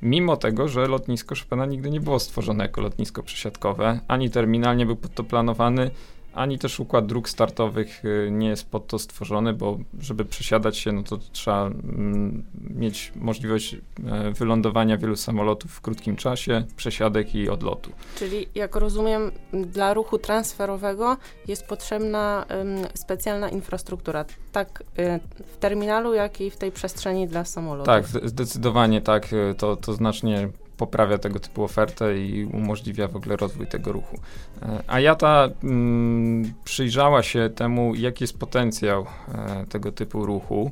mimo 0.02 0.36
tego, 0.36 0.68
że 0.68 0.86
lotnisko 0.86 1.34
Chopina 1.34 1.66
nigdy 1.66 1.90
nie 1.90 2.00
było 2.00 2.18
stworzone 2.18 2.64
jako 2.64 2.80
lotnisko 2.80 3.22
przesiadkowe, 3.22 4.00
ani 4.08 4.30
terminal 4.30 4.76
nie 4.76 4.86
był 4.86 4.96
pod 4.96 5.14
to 5.14 5.24
planowany, 5.24 5.90
ani 6.34 6.58
też 6.58 6.80
układ 6.80 7.06
dróg 7.06 7.28
startowych 7.28 8.02
nie 8.30 8.48
jest 8.48 8.70
pod 8.70 8.86
to 8.86 8.98
stworzony, 8.98 9.52
bo 9.52 9.78
żeby 10.00 10.24
przesiadać 10.24 10.76
się, 10.76 10.92
no 10.92 11.02
to 11.02 11.18
trzeba 11.32 11.66
mm, 11.66 12.44
mieć 12.70 13.12
możliwość 13.16 13.76
wylądowania 14.38 14.98
wielu 14.98 15.16
samolotów 15.16 15.70
w 15.70 15.80
krótkim 15.80 16.16
czasie, 16.16 16.64
przesiadek 16.76 17.34
i 17.34 17.48
odlotu. 17.48 17.90
Czyli 18.18 18.46
jak 18.54 18.76
rozumiem, 18.76 19.30
dla 19.52 19.94
ruchu 19.94 20.18
transferowego 20.18 21.16
jest 21.48 21.66
potrzebna 21.66 22.46
specjalna 22.94 23.48
infrastruktura, 23.48 24.24
tak 24.52 24.82
w 25.46 25.56
terminalu, 25.56 26.14
jak 26.14 26.40
i 26.40 26.50
w 26.50 26.56
tej 26.56 26.72
przestrzeni 26.72 27.28
dla 27.28 27.44
samolotów. 27.44 27.86
Tak, 27.86 28.06
zdecydowanie 28.06 29.00
tak. 29.00 29.28
To, 29.58 29.76
to 29.76 29.92
znacznie 29.92 30.48
poprawia 30.76 31.18
tego 31.18 31.40
typu 31.40 31.64
ofertę 31.64 32.18
i 32.18 32.44
umożliwia 32.44 33.08
w 33.08 33.16
ogóle 33.16 33.36
rozwój 33.36 33.66
tego 33.66 33.92
ruchu. 33.92 34.18
E, 34.62 34.82
a 34.86 35.00
Jata 35.00 35.48
mm, 35.64 36.54
przyjrzała 36.64 37.22
się 37.22 37.50
temu, 37.54 37.94
jaki 37.94 38.24
jest 38.24 38.38
potencjał 38.38 39.06
e, 39.34 39.66
tego 39.68 39.92
typu 39.92 40.26
ruchu. 40.26 40.70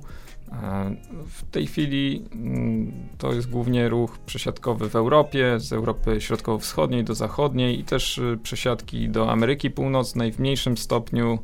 E, 0.52 0.96
w 1.26 1.50
tej 1.50 1.66
chwili 1.66 2.24
mm, 2.32 2.92
to 3.18 3.32
jest 3.32 3.50
głównie 3.50 3.88
ruch 3.88 4.18
przesiadkowy 4.18 4.88
w 4.88 4.96
Europie, 4.96 5.60
z 5.60 5.72
Europy 5.72 6.20
Środkowo-Wschodniej 6.20 7.04
do 7.04 7.14
Zachodniej 7.14 7.80
i 7.80 7.84
też 7.84 8.20
przesiadki 8.42 9.08
do 9.08 9.30
Ameryki 9.30 9.70
Północnej 9.70 10.32
w 10.32 10.38
mniejszym 10.38 10.76
stopniu 10.76 11.38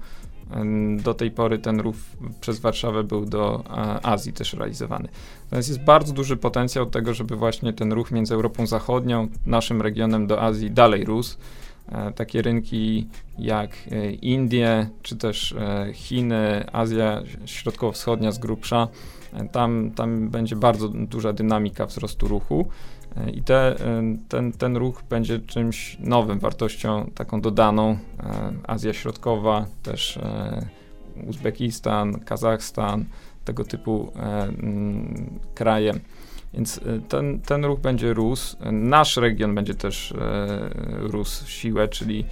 do 0.96 1.14
tej 1.14 1.30
pory 1.30 1.58
ten 1.58 1.80
ruch 1.80 1.96
przez 2.40 2.60
Warszawę 2.60 3.04
był 3.04 3.26
do 3.26 3.64
Azji 4.02 4.32
też 4.32 4.52
realizowany. 4.52 5.08
Natomiast 5.44 5.68
jest 5.68 5.80
bardzo 5.80 6.12
duży 6.12 6.36
potencjał 6.36 6.86
tego, 6.86 7.14
żeby 7.14 7.36
właśnie 7.36 7.72
ten 7.72 7.92
ruch 7.92 8.10
między 8.10 8.34
Europą 8.34 8.66
Zachodnią, 8.66 9.28
naszym 9.46 9.82
regionem 9.82 10.26
do 10.26 10.42
Azji 10.42 10.70
dalej 10.70 11.04
rósł. 11.04 11.36
E, 11.92 12.12
takie 12.12 12.42
rynki 12.42 13.06
jak 13.38 13.70
e, 13.90 14.10
Indie, 14.12 14.88
czy 15.02 15.16
też 15.16 15.52
e, 15.52 15.88
Chiny, 15.92 16.64
Azja 16.72 17.22
Środkowo-Wschodnia 17.46 18.32
z 18.32 18.38
grubsza, 18.38 18.88
tam, 19.52 19.90
tam 19.90 20.28
będzie 20.28 20.56
bardzo 20.56 20.88
duża 20.88 21.32
dynamika 21.32 21.86
wzrostu 21.86 22.28
ruchu. 22.28 22.68
E, 23.26 23.30
I 23.30 23.42
te, 23.42 23.54
e, 23.54 24.02
ten, 24.28 24.52
ten 24.52 24.76
ruch 24.76 25.02
będzie 25.10 25.38
czymś 25.38 25.96
nowym, 26.00 26.38
wartością 26.38 27.10
taką 27.14 27.40
dodaną. 27.40 27.98
E, 28.20 28.52
Azja 28.66 28.92
Środkowa, 28.92 29.66
też 29.82 30.18
Uzbekistan, 31.26 32.20
Kazachstan, 32.20 33.04
tego 33.44 33.64
typu 33.64 34.12
mm, 34.14 35.40
kraje. 35.54 35.94
Więc 36.54 36.80
ten, 37.08 37.40
ten 37.40 37.64
ruch 37.64 37.80
będzie 37.80 38.14
rósł. 38.14 38.56
Nasz 38.72 39.16
region 39.16 39.54
będzie 39.54 39.74
też 39.74 40.14
rósł 40.98 41.44
w 41.44 41.50
siłę, 41.50 41.88
czyli 41.88 42.24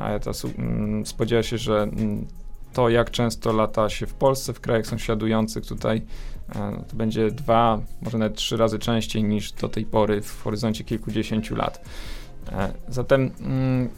Ayata 0.00 0.30
mm, 0.58 1.06
spodziewa 1.06 1.42
się, 1.42 1.58
że 1.58 1.82
mm, 1.82 2.26
to, 2.72 2.88
jak 2.88 3.10
często 3.10 3.52
lata 3.52 3.88
się 3.88 4.06
w 4.06 4.14
Polsce, 4.14 4.52
w 4.52 4.60
krajach 4.60 4.86
sąsiadujących 4.86 5.66
tutaj, 5.66 6.02
e, 6.48 6.84
to 6.88 6.96
będzie 6.96 7.30
dwa, 7.30 7.80
może 8.02 8.18
nawet 8.18 8.36
trzy 8.36 8.56
razy 8.56 8.78
częściej 8.78 9.24
niż 9.24 9.52
do 9.52 9.68
tej 9.68 9.84
pory 9.84 10.22
w 10.22 10.42
horyzoncie 10.42 10.84
kilkudziesięciu 10.84 11.56
lat. 11.56 11.84
E, 12.52 12.72
zatem 12.88 13.30
mm, 13.40 13.88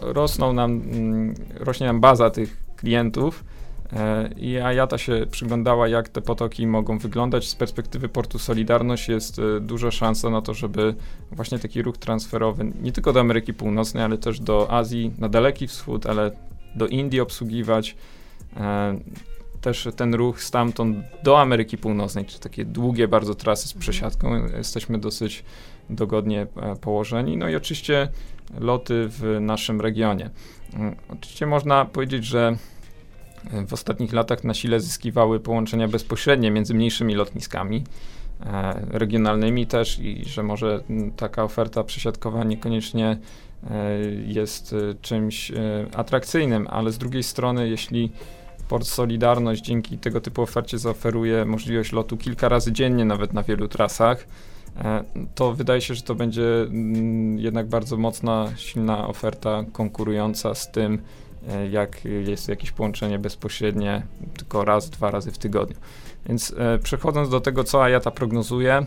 rosną 0.00 0.52
nam, 0.52 0.70
mm, 0.70 1.34
rośnie 1.54 1.86
nam 1.86 2.00
baza 2.00 2.30
tych 2.30 2.56
klientów 2.76 3.44
e, 3.92 4.30
i 4.36 4.58
Ajata 4.58 4.98
się 4.98 5.26
przyglądała, 5.30 5.88
jak 5.88 6.08
te 6.08 6.20
potoki 6.20 6.66
mogą 6.66 6.98
wyglądać. 6.98 7.48
Z 7.48 7.54
perspektywy 7.54 8.08
portu 8.08 8.38
Solidarność 8.38 9.08
jest 9.08 9.40
duża 9.60 9.90
szansa 9.90 10.30
na 10.30 10.42
to, 10.42 10.54
żeby 10.54 10.94
właśnie 11.32 11.58
taki 11.58 11.82
ruch 11.82 11.98
transferowy 11.98 12.72
nie 12.82 12.92
tylko 12.92 13.12
do 13.12 13.20
Ameryki 13.20 13.54
Północnej, 13.54 14.04
ale 14.04 14.18
też 14.18 14.40
do 14.40 14.72
Azji, 14.72 15.12
na 15.18 15.28
Daleki 15.28 15.66
Wschód, 15.66 16.06
ale 16.06 16.49
do 16.74 16.86
Indii 16.86 17.20
obsługiwać. 17.20 17.96
E, 18.56 18.98
też 19.60 19.88
ten 19.96 20.14
ruch 20.14 20.42
stamtąd 20.42 20.96
do 21.22 21.40
Ameryki 21.40 21.78
Północnej, 21.78 22.24
czy 22.24 22.40
takie 22.40 22.64
długie 22.64 23.08
bardzo 23.08 23.34
trasy 23.34 23.68
z 23.68 23.74
przesiadką, 23.74 24.46
jesteśmy 24.56 24.98
dosyć 24.98 25.44
dogodnie 25.90 26.46
e, 26.56 26.76
położeni. 26.76 27.36
No 27.36 27.48
i 27.48 27.56
oczywiście 27.56 28.08
loty 28.60 29.08
w 29.08 29.38
naszym 29.40 29.80
regionie. 29.80 30.30
E, 30.74 30.96
oczywiście 31.08 31.46
można 31.46 31.84
powiedzieć, 31.84 32.24
że 32.24 32.56
w 33.66 33.72
ostatnich 33.72 34.12
latach 34.12 34.44
na 34.44 34.54
sile 34.54 34.80
zyskiwały 34.80 35.40
połączenia 35.40 35.88
bezpośrednie 35.88 36.50
między 36.50 36.74
mniejszymi 36.74 37.14
lotniskami 37.14 37.84
regionalnymi 38.90 39.66
też 39.66 39.98
i 39.98 40.24
że 40.24 40.42
może 40.42 40.80
taka 41.16 41.44
oferta 41.44 41.84
przesiadkowa 41.84 42.44
niekoniecznie 42.44 43.06
E, 43.12 43.18
jest 44.26 44.72
e, 44.72 44.94
czymś 45.02 45.50
e, 45.50 45.54
atrakcyjnym, 45.94 46.66
ale 46.70 46.92
z 46.92 46.98
drugiej 46.98 47.22
strony, 47.22 47.68
jeśli 47.68 48.12
Port 48.68 48.86
Solidarność 48.86 49.62
dzięki 49.62 49.98
tego 49.98 50.20
typu 50.20 50.42
ofercie 50.42 50.78
zaoferuje 50.78 51.44
możliwość 51.44 51.92
lotu 51.92 52.16
kilka 52.16 52.48
razy 52.48 52.72
dziennie, 52.72 53.04
nawet 53.04 53.32
na 53.32 53.42
wielu 53.42 53.68
trasach, 53.68 54.26
to 55.34 55.52
wydaje 55.52 55.80
się, 55.80 55.94
że 55.94 56.02
to 56.02 56.14
będzie 56.14 56.62
mm, 56.62 57.38
jednak 57.38 57.68
bardzo 57.68 57.96
mocna, 57.96 58.48
silna 58.56 59.08
oferta 59.08 59.64
konkurująca 59.72 60.54
z 60.54 60.72
tym, 60.72 61.02
jak 61.70 62.04
jest 62.04 62.48
jakieś 62.48 62.70
połączenie 62.70 63.18
bezpośrednie 63.18 64.02
tylko 64.36 64.64
raz, 64.64 64.90
dwa 64.90 65.10
razy 65.10 65.32
w 65.32 65.38
tygodniu. 65.38 65.76
Więc 66.26 66.54
przechodząc 66.82 67.30
do 67.30 67.40
tego, 67.40 67.64
co 67.64 67.84
Ayata 67.84 68.10
prognozuje, 68.10 68.86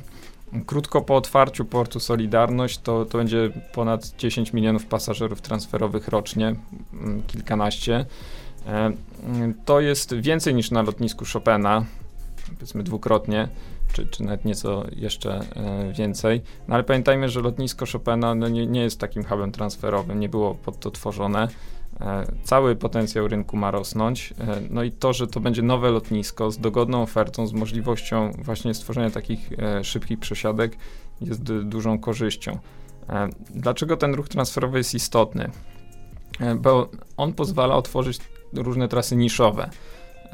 Krótko 0.66 1.02
po 1.02 1.16
otwarciu 1.16 1.66
portu 1.66 2.00
Solidarność 2.00 2.78
to, 2.78 3.06
to 3.06 3.18
będzie 3.18 3.50
ponad 3.74 4.08
10 4.18 4.54
milionów 4.54 4.86
pasażerów 4.86 5.42
transferowych 5.42 6.08
rocznie, 6.08 6.56
mm, 6.94 7.24
kilkanaście. 7.28 8.06
E, 8.68 8.92
mm, 9.26 9.54
to 9.66 9.82
jest 9.82 10.13
więcej 10.13 10.56
niż 10.56 10.72
na 10.72 10.82
lotnisku 10.82 11.26
Chopina, 11.34 11.86
powiedzmy 12.54 12.84
dwukrotnie, 12.84 13.48
czy, 13.94 14.06
czy 14.06 14.24
nawet 14.24 14.46
nieco 14.46 14.84
jeszcze 14.96 15.39
e, 15.56 15.94
więcej. 15.94 16.42
No 16.68 16.76
ale 16.76 16.84
pamiętajmy, 16.84 17.30
że 17.30 17.42
lotnisko 17.42 17.86
Chopina 17.92 18.36
no 18.36 18.48
nie, 18.48 18.68
nie 18.68 18.82
jest 18.82 19.00
takim 19.00 19.24
hubem 19.24 19.52
transferowym, 19.52 20.20
nie 20.20 20.30
było 20.30 20.56
pod 20.56 20.80
to 20.80 20.92
tworzone. 20.92 21.48
E, 22.01 22.25
cały 22.43 22.75
potencjał 22.75 23.27
rynku 23.27 23.58
ma 23.58 23.71
rosnąć. 23.71 24.34
E, 24.39 24.62
no 24.69 24.84
i 24.84 24.91
to, 24.91 25.13
że 25.13 25.27
to 25.27 25.39
będzie 25.39 25.62
nowe 25.62 25.91
lotnisko 25.91 26.51
z 26.51 26.58
dogodną 26.58 27.01
ofertą, 27.01 27.47
z 27.47 27.53
możliwością 27.53 28.32
właśnie 28.32 28.73
stworzenia 28.73 29.10
takich 29.10 29.49
e, 29.60 29.84
szybkich 29.84 30.19
przesiadek 30.19 30.77
jest 31.21 31.43
dużą 31.43 31.99
korzyścią. 31.99 32.58
Dlaczego 33.49 33.97
ten 33.97 34.13
ruch 34.13 34.29
transferowy 34.29 34.77
jest 34.77 34.93
istotny? 34.93 35.51
Bo 36.58 36.89
on 37.17 37.34
pozwala 37.34 37.75
otworzyć 37.75 38.19
różne 38.53 38.88
trasy 38.88 39.15
niszowe. 39.15 39.69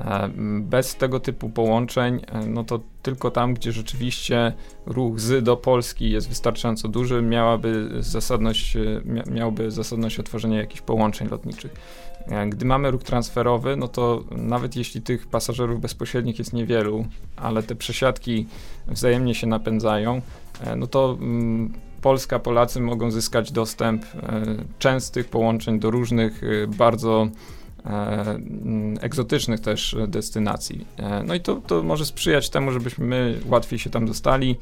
E, 0.05 0.29
bez 0.59 0.95
tego 0.95 1.19
typu 1.19 1.49
połączeń, 1.49 2.21
e, 2.27 2.45
no 2.45 2.63
to 2.63 2.79
tylko 3.01 3.31
tam, 3.31 3.53
gdzie 3.53 3.71
rzeczywiście 3.71 4.53
ruch 4.85 5.19
z 5.19 5.43
do 5.43 5.57
Polski 5.57 6.11
jest 6.11 6.29
wystarczająco 6.29 6.87
duży, 6.87 7.21
miałaby 7.21 7.89
zasadność, 7.99 8.75
e, 8.75 8.81
miałby 9.31 9.71
zasadność 9.71 10.19
otworzenia 10.19 10.57
jakichś 10.57 10.81
połączeń 10.81 11.27
lotniczych. 11.29 11.73
Gdy 12.49 12.65
mamy 12.65 12.91
ruch 12.91 13.03
transferowy, 13.03 13.75
no 13.75 13.87
to 13.87 14.23
nawet 14.31 14.75
jeśli 14.75 15.01
tych 15.01 15.27
pasażerów 15.27 15.81
bezpośrednich 15.81 16.39
jest 16.39 16.53
niewielu, 16.53 17.05
ale 17.35 17.63
te 17.63 17.75
przesiadki 17.75 18.47
wzajemnie 18.87 19.35
się 19.35 19.47
napędzają, 19.47 20.21
no 20.77 20.87
to 20.87 21.17
mm, 21.21 21.73
Polska, 22.01 22.39
Polacy 22.39 22.81
mogą 22.81 23.11
zyskać 23.11 23.51
dostęp 23.51 24.05
częstych 24.79 25.29
połączeń 25.29 25.79
do 25.79 25.91
różnych 25.91 26.41
bardzo 26.77 27.27
egzotycznych 29.01 29.59
też 29.59 29.95
destynacji. 30.07 30.85
E, 30.97 31.23
no 31.23 31.35
i 31.35 31.39
to, 31.39 31.55
to 31.55 31.83
może 31.83 32.05
sprzyjać 32.05 32.49
temu, 32.49 32.71
żebyśmy 32.71 33.05
my 33.05 33.39
łatwiej 33.45 33.79
się 33.79 33.89
tam 33.89 34.05
dostali, 34.05 34.57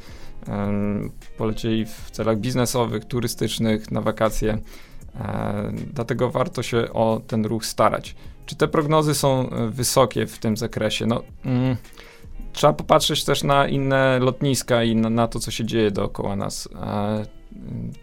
e, 0.47 0.71
polecieli 1.37 1.85
w 1.85 2.11
celach 2.11 2.37
biznesowych, 2.37 3.05
turystycznych, 3.05 3.91
na 3.91 4.01
wakacje. 4.01 4.57
Dlatego 5.93 6.29
warto 6.29 6.63
się 6.63 6.93
o 6.93 7.21
ten 7.27 7.45
ruch 7.45 7.65
starać. 7.65 8.15
Czy 8.45 8.55
te 8.55 8.67
prognozy 8.67 9.15
są 9.15 9.49
wysokie 9.69 10.27
w 10.27 10.39
tym 10.39 10.57
zakresie? 10.57 11.05
No, 11.05 11.23
mm, 11.45 11.75
trzeba 12.53 12.73
popatrzeć 12.73 13.23
też 13.23 13.43
na 13.43 13.67
inne 13.67 14.19
lotniska 14.19 14.83
i 14.83 14.95
na, 14.95 15.09
na 15.09 15.27
to, 15.27 15.39
co 15.39 15.51
się 15.51 15.65
dzieje 15.65 15.91
dookoła 15.91 16.35
nas 16.35 16.69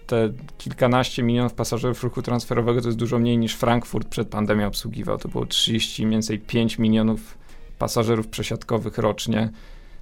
te 0.07 0.33
kilkanaście 0.59 1.23
milionów 1.23 1.55
pasażerów 1.55 2.05
ruchu 2.05 2.23
transferowego 2.23 2.81
to 2.81 2.89
jest 2.89 2.99
dużo 2.99 3.19
mniej 3.19 3.39
niż 3.39 3.55
Frankfurt 3.55 4.09
przed 4.09 4.29
pandemią 4.29 4.67
obsługiwał. 4.67 5.19
To 5.19 5.29
było 5.29 5.47
30, 5.47 6.07
mniej 6.07 6.15
więcej 6.15 6.39
5 6.39 6.79
milionów 6.79 7.39
pasażerów 7.79 8.29
przesiadkowych 8.29 8.99
rocznie. 8.99 9.51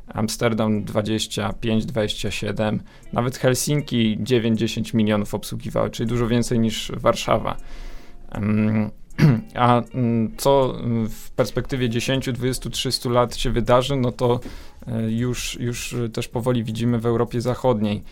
Amsterdam 0.09 0.85
25, 0.85 1.87
27, 1.87 2.83
nawet 3.13 3.37
Helsinki 3.37 4.19
9-10 4.19 4.95
milionów 4.95 5.35
obsługiwały, 5.35 5.91
czyli 5.91 6.09
dużo 6.09 6.29
więcej 6.29 6.59
niż 6.59 6.93
Warszawa. 6.97 7.57
A 9.55 9.83
mm, 9.95 10.37
co 10.37 10.75
w 11.09 11.31
perspektywie 11.31 11.89
10, 11.89 12.33
20, 12.33 12.71
300 12.71 13.11
lat 13.11 13.37
się 13.37 13.51
wydarzy, 13.51 13.97
no 13.97 14.13
to 14.13 14.41
e, 14.87 15.11
już, 15.11 15.61
już 15.61 15.97
też 16.13 16.29
powoli 16.29 16.65
widzimy 16.65 16.99
w 16.99 17.07
Europie 17.07 17.41
Zachodniej 17.41 18.03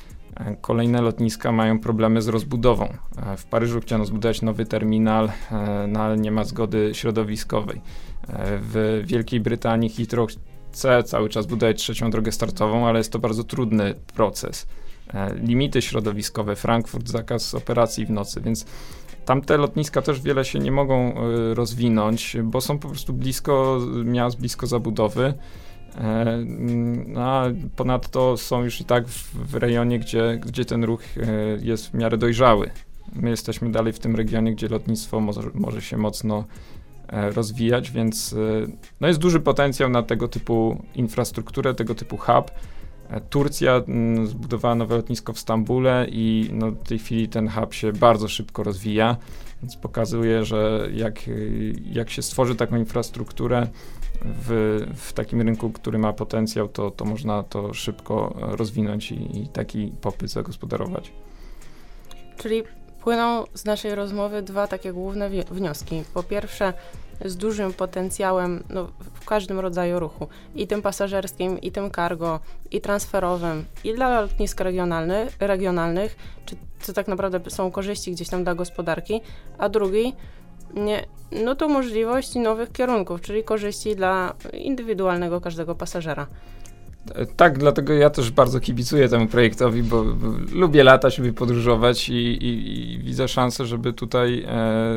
kolejne 0.60 1.00
lotniska 1.02 1.52
mają 1.52 1.78
problemy 1.78 2.22
z 2.22 2.28
rozbudową. 2.28 2.84
E, 2.84 3.36
w 3.36 3.44
Paryżu 3.44 3.80
chciano 3.80 4.04
zbudować 4.04 4.42
nowy 4.42 4.66
terminal, 4.66 5.28
e, 5.52 5.86
no 5.88 6.00
ale 6.00 6.16
nie 6.16 6.30
ma 6.30 6.44
zgody 6.44 6.90
środowiskowej. 6.94 7.80
W 8.60 9.02
Wielkiej 9.06 9.40
Brytanii 9.40 9.90
Heathrow 9.90 10.30
chce 10.72 11.02
cały 11.02 11.28
czas 11.28 11.46
budować 11.46 11.78
trzecią 11.78 12.10
drogę 12.10 12.32
startową, 12.32 12.86
ale 12.86 12.98
jest 12.98 13.12
to 13.12 13.18
bardzo 13.18 13.44
trudny 13.44 13.94
proces. 14.14 14.66
Limity 15.42 15.82
środowiskowe, 15.82 16.56
Frankfurt, 16.56 17.08
zakaz 17.08 17.54
operacji 17.54 18.06
w 18.06 18.10
nocy, 18.10 18.40
więc 18.40 18.66
tamte 19.24 19.56
lotniska 19.56 20.02
też 20.02 20.20
wiele 20.20 20.44
się 20.44 20.58
nie 20.58 20.72
mogą 20.72 21.14
rozwinąć, 21.54 22.36
bo 22.42 22.60
są 22.60 22.78
po 22.78 22.88
prostu 22.88 23.12
blisko 23.12 23.78
miast, 24.04 24.38
blisko 24.38 24.66
zabudowy. 24.66 25.34
E, 25.98 26.44
no, 27.06 27.20
a 27.22 27.44
ponadto 27.76 28.36
są 28.36 28.64
już 28.64 28.80
i 28.80 28.84
tak 28.84 29.08
w, 29.08 29.50
w 29.50 29.54
rejonie, 29.54 29.98
gdzie, 29.98 30.40
gdzie 30.46 30.64
ten 30.64 30.84
ruch 30.84 31.00
e, 31.16 31.20
jest 31.62 31.90
w 31.90 31.94
miarę 31.94 32.18
dojrzały. 32.18 32.70
My 33.12 33.30
jesteśmy 33.30 33.70
dalej 33.70 33.92
w 33.92 33.98
tym 33.98 34.16
regionie, 34.16 34.52
gdzie 34.52 34.68
lotnictwo 34.68 35.20
może, 35.20 35.40
może 35.54 35.82
się 35.82 35.96
mocno 35.96 36.44
e, 37.08 37.30
rozwijać, 37.30 37.90
więc 37.90 38.34
no 39.00 39.08
jest 39.08 39.20
duży 39.20 39.40
potencjał 39.40 39.90
na 39.90 40.02
tego 40.02 40.28
typu 40.28 40.82
infrastrukturę, 40.94 41.74
tego 41.74 41.94
typu 41.94 42.16
hub. 42.16 42.50
Turcja 43.30 43.72
mm, 43.72 44.26
zbudowała 44.26 44.74
nowe 44.74 44.96
lotnisko 44.96 45.32
w 45.32 45.38
Stambule 45.38 46.06
i 46.10 46.50
no, 46.52 46.70
w 46.70 46.88
tej 46.88 46.98
chwili 46.98 47.28
ten 47.28 47.48
hub 47.48 47.74
się 47.74 47.92
bardzo 47.92 48.28
szybko 48.28 48.62
rozwija, 48.62 49.16
więc 49.62 49.76
pokazuje, 49.76 50.44
że 50.44 50.88
jak, 50.94 51.20
jak 51.92 52.10
się 52.10 52.22
stworzy 52.22 52.54
taką 52.54 52.76
infrastrukturę, 52.76 53.66
w, 54.24 54.80
w 54.96 55.12
takim 55.12 55.40
rynku, 55.42 55.70
który 55.70 55.98
ma 55.98 56.12
potencjał, 56.12 56.68
to, 56.68 56.90
to 56.90 57.04
można 57.04 57.42
to 57.42 57.74
szybko 57.74 58.34
rozwinąć 58.38 59.12
i, 59.12 59.42
i 59.42 59.48
taki 59.48 59.92
popyt 60.00 60.30
zagospodarować. 60.30 61.12
Czyli 62.36 62.62
płyną 63.00 63.44
z 63.54 63.64
naszej 63.64 63.94
rozmowy 63.94 64.42
dwa 64.42 64.66
takie 64.66 64.92
główne 64.92 65.30
wnioski. 65.30 66.02
Po 66.14 66.22
pierwsze, 66.22 66.72
z 67.24 67.36
dużym 67.36 67.72
potencjałem 67.72 68.64
no, 68.70 68.88
w 69.14 69.24
każdym 69.24 69.60
rodzaju 69.60 69.98
ruchu, 69.98 70.28
i 70.54 70.66
tym 70.66 70.82
pasażerskim, 70.82 71.60
i 71.60 71.72
tym 71.72 71.90
cargo, 71.90 72.40
i 72.70 72.80
transferowym, 72.80 73.64
i 73.84 73.94
dla 73.94 74.20
lotnisk 74.20 74.60
regionalny, 74.60 75.26
regionalnych, 75.40 76.16
czy 76.46 76.56
to 76.86 76.92
tak 76.92 77.08
naprawdę 77.08 77.50
są 77.50 77.70
korzyści 77.70 78.12
gdzieś 78.12 78.28
tam 78.28 78.44
dla 78.44 78.54
gospodarki, 78.54 79.20
a 79.58 79.68
drugi, 79.68 80.12
nie, 80.74 81.06
no 81.44 81.54
to 81.54 81.68
możliwość 81.68 82.34
nowych 82.34 82.72
kierunków, 82.72 83.20
czyli 83.20 83.44
korzyści 83.44 83.96
dla 83.96 84.34
indywidualnego 84.52 85.40
każdego 85.40 85.74
pasażera. 85.74 86.26
Tak, 87.36 87.58
dlatego 87.58 87.92
ja 87.92 88.10
też 88.10 88.30
bardzo 88.30 88.60
kibicuję 88.60 89.08
temu 89.08 89.26
projektowi, 89.26 89.82
bo, 89.82 90.04
lubię 90.52 90.84
latać, 90.84 91.18
lubię 91.18 91.32
podróżować 91.32 92.08
i, 92.08 92.12
i, 92.12 92.92
i 92.92 92.98
widzę 92.98 93.28
szansę, 93.28 93.66
żeby 93.66 93.92
tutaj 93.92 94.44
e, 94.48 94.94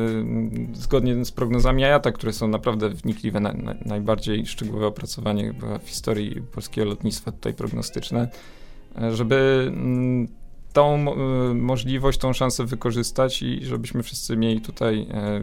zgodnie 0.72 1.24
z 1.24 1.32
prognozami 1.32 1.82
IATA, 1.82 2.12
które 2.12 2.32
są 2.32 2.48
naprawdę 2.48 2.88
wnikliwe, 2.88 3.40
na, 3.40 3.52
na, 3.52 3.74
najbardziej 3.84 4.46
szczegółowe 4.46 4.86
opracowanie 4.86 5.54
w 5.84 5.88
historii 5.88 6.42
polskiego 6.54 6.88
lotnictwa 6.88 7.32
tutaj 7.32 7.54
prognostyczne, 7.54 8.28
e, 9.02 9.16
żeby 9.16 9.64
mm, 9.68 10.28
tą 10.74 11.06
y, 11.50 11.54
możliwość, 11.54 12.18
tą 12.18 12.32
szansę 12.32 12.64
wykorzystać 12.64 13.42
i 13.42 13.64
żebyśmy 13.64 14.02
wszyscy 14.02 14.36
mieli 14.36 14.60
tutaj 14.60 15.06
e, 15.10 15.40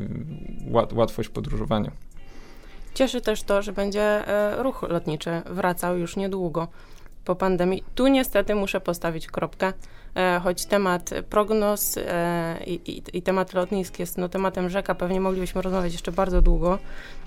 łat, 0.71 0.93
łatwość 0.93 1.29
podróżowania. 1.29 1.91
Cieszy 2.93 3.21
też 3.21 3.43
to, 3.43 3.61
że 3.61 3.73
będzie 3.73 4.01
e, 4.01 4.63
ruch 4.63 4.81
lotniczy 4.89 5.41
wracał 5.45 5.97
już 5.97 6.15
niedługo 6.15 6.67
po 7.25 7.35
pandemii. 7.35 7.83
Tu 7.95 8.07
niestety 8.07 8.55
muszę 8.55 8.81
postawić 8.81 9.27
kropkę, 9.27 9.73
e, 10.15 10.39
choć 10.43 10.65
temat 10.65 11.09
prognoz 11.29 11.99
i, 12.67 12.73
i, 12.73 13.17
i, 13.17 13.21
temat 13.21 13.53
lotnisk 13.53 13.99
jest 13.99 14.17
no, 14.17 14.29
tematem 14.29 14.69
rzeka, 14.69 14.95
pewnie 14.95 15.21
moglibyśmy 15.21 15.61
rozmawiać 15.61 15.91
jeszcze 15.91 16.11
bardzo 16.11 16.41
długo, 16.41 16.79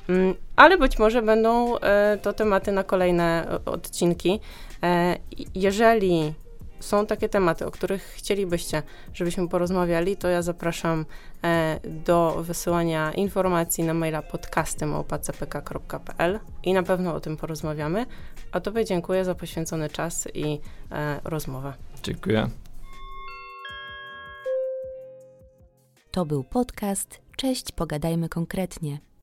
mm, 0.08 0.34
ale 0.56 0.78
być 0.78 0.98
może 0.98 1.22
będą 1.22 1.74
to 2.22 2.32
tematy 2.32 2.72
na 2.72 2.84
kolejne 2.84 3.58
odcinki. 3.66 4.40
Jeżeli 5.54 6.34
są 6.84 7.06
takie 7.06 7.28
tematy, 7.28 7.66
o 7.66 7.70
których 7.70 8.02
chcielibyście, 8.02 8.82
żebyśmy 9.14 9.48
porozmawiali, 9.48 10.16
to 10.16 10.28
ja 10.28 10.42
zapraszam 10.42 11.06
e, 11.44 11.80
do 12.04 12.42
wysyłania 12.42 13.12
informacji 13.12 13.84
na 13.84 13.94
maila 13.94 14.22
podcasty.pk.pl 14.22 16.40
i 16.62 16.72
na 16.72 16.82
pewno 16.82 17.14
o 17.14 17.20
tym 17.20 17.36
porozmawiamy. 17.36 18.06
A 18.52 18.60
Tobie 18.60 18.84
dziękuję 18.84 19.24
za 19.24 19.34
poświęcony 19.34 19.88
czas 19.88 20.28
i 20.34 20.60
e, 20.92 21.20
rozmowę. 21.24 21.72
Dziękuję. 22.02 22.48
To 26.10 26.26
był 26.26 26.44
podcast. 26.44 27.20
Cześć, 27.36 27.72
pogadajmy 27.72 28.28
konkretnie. 28.28 29.13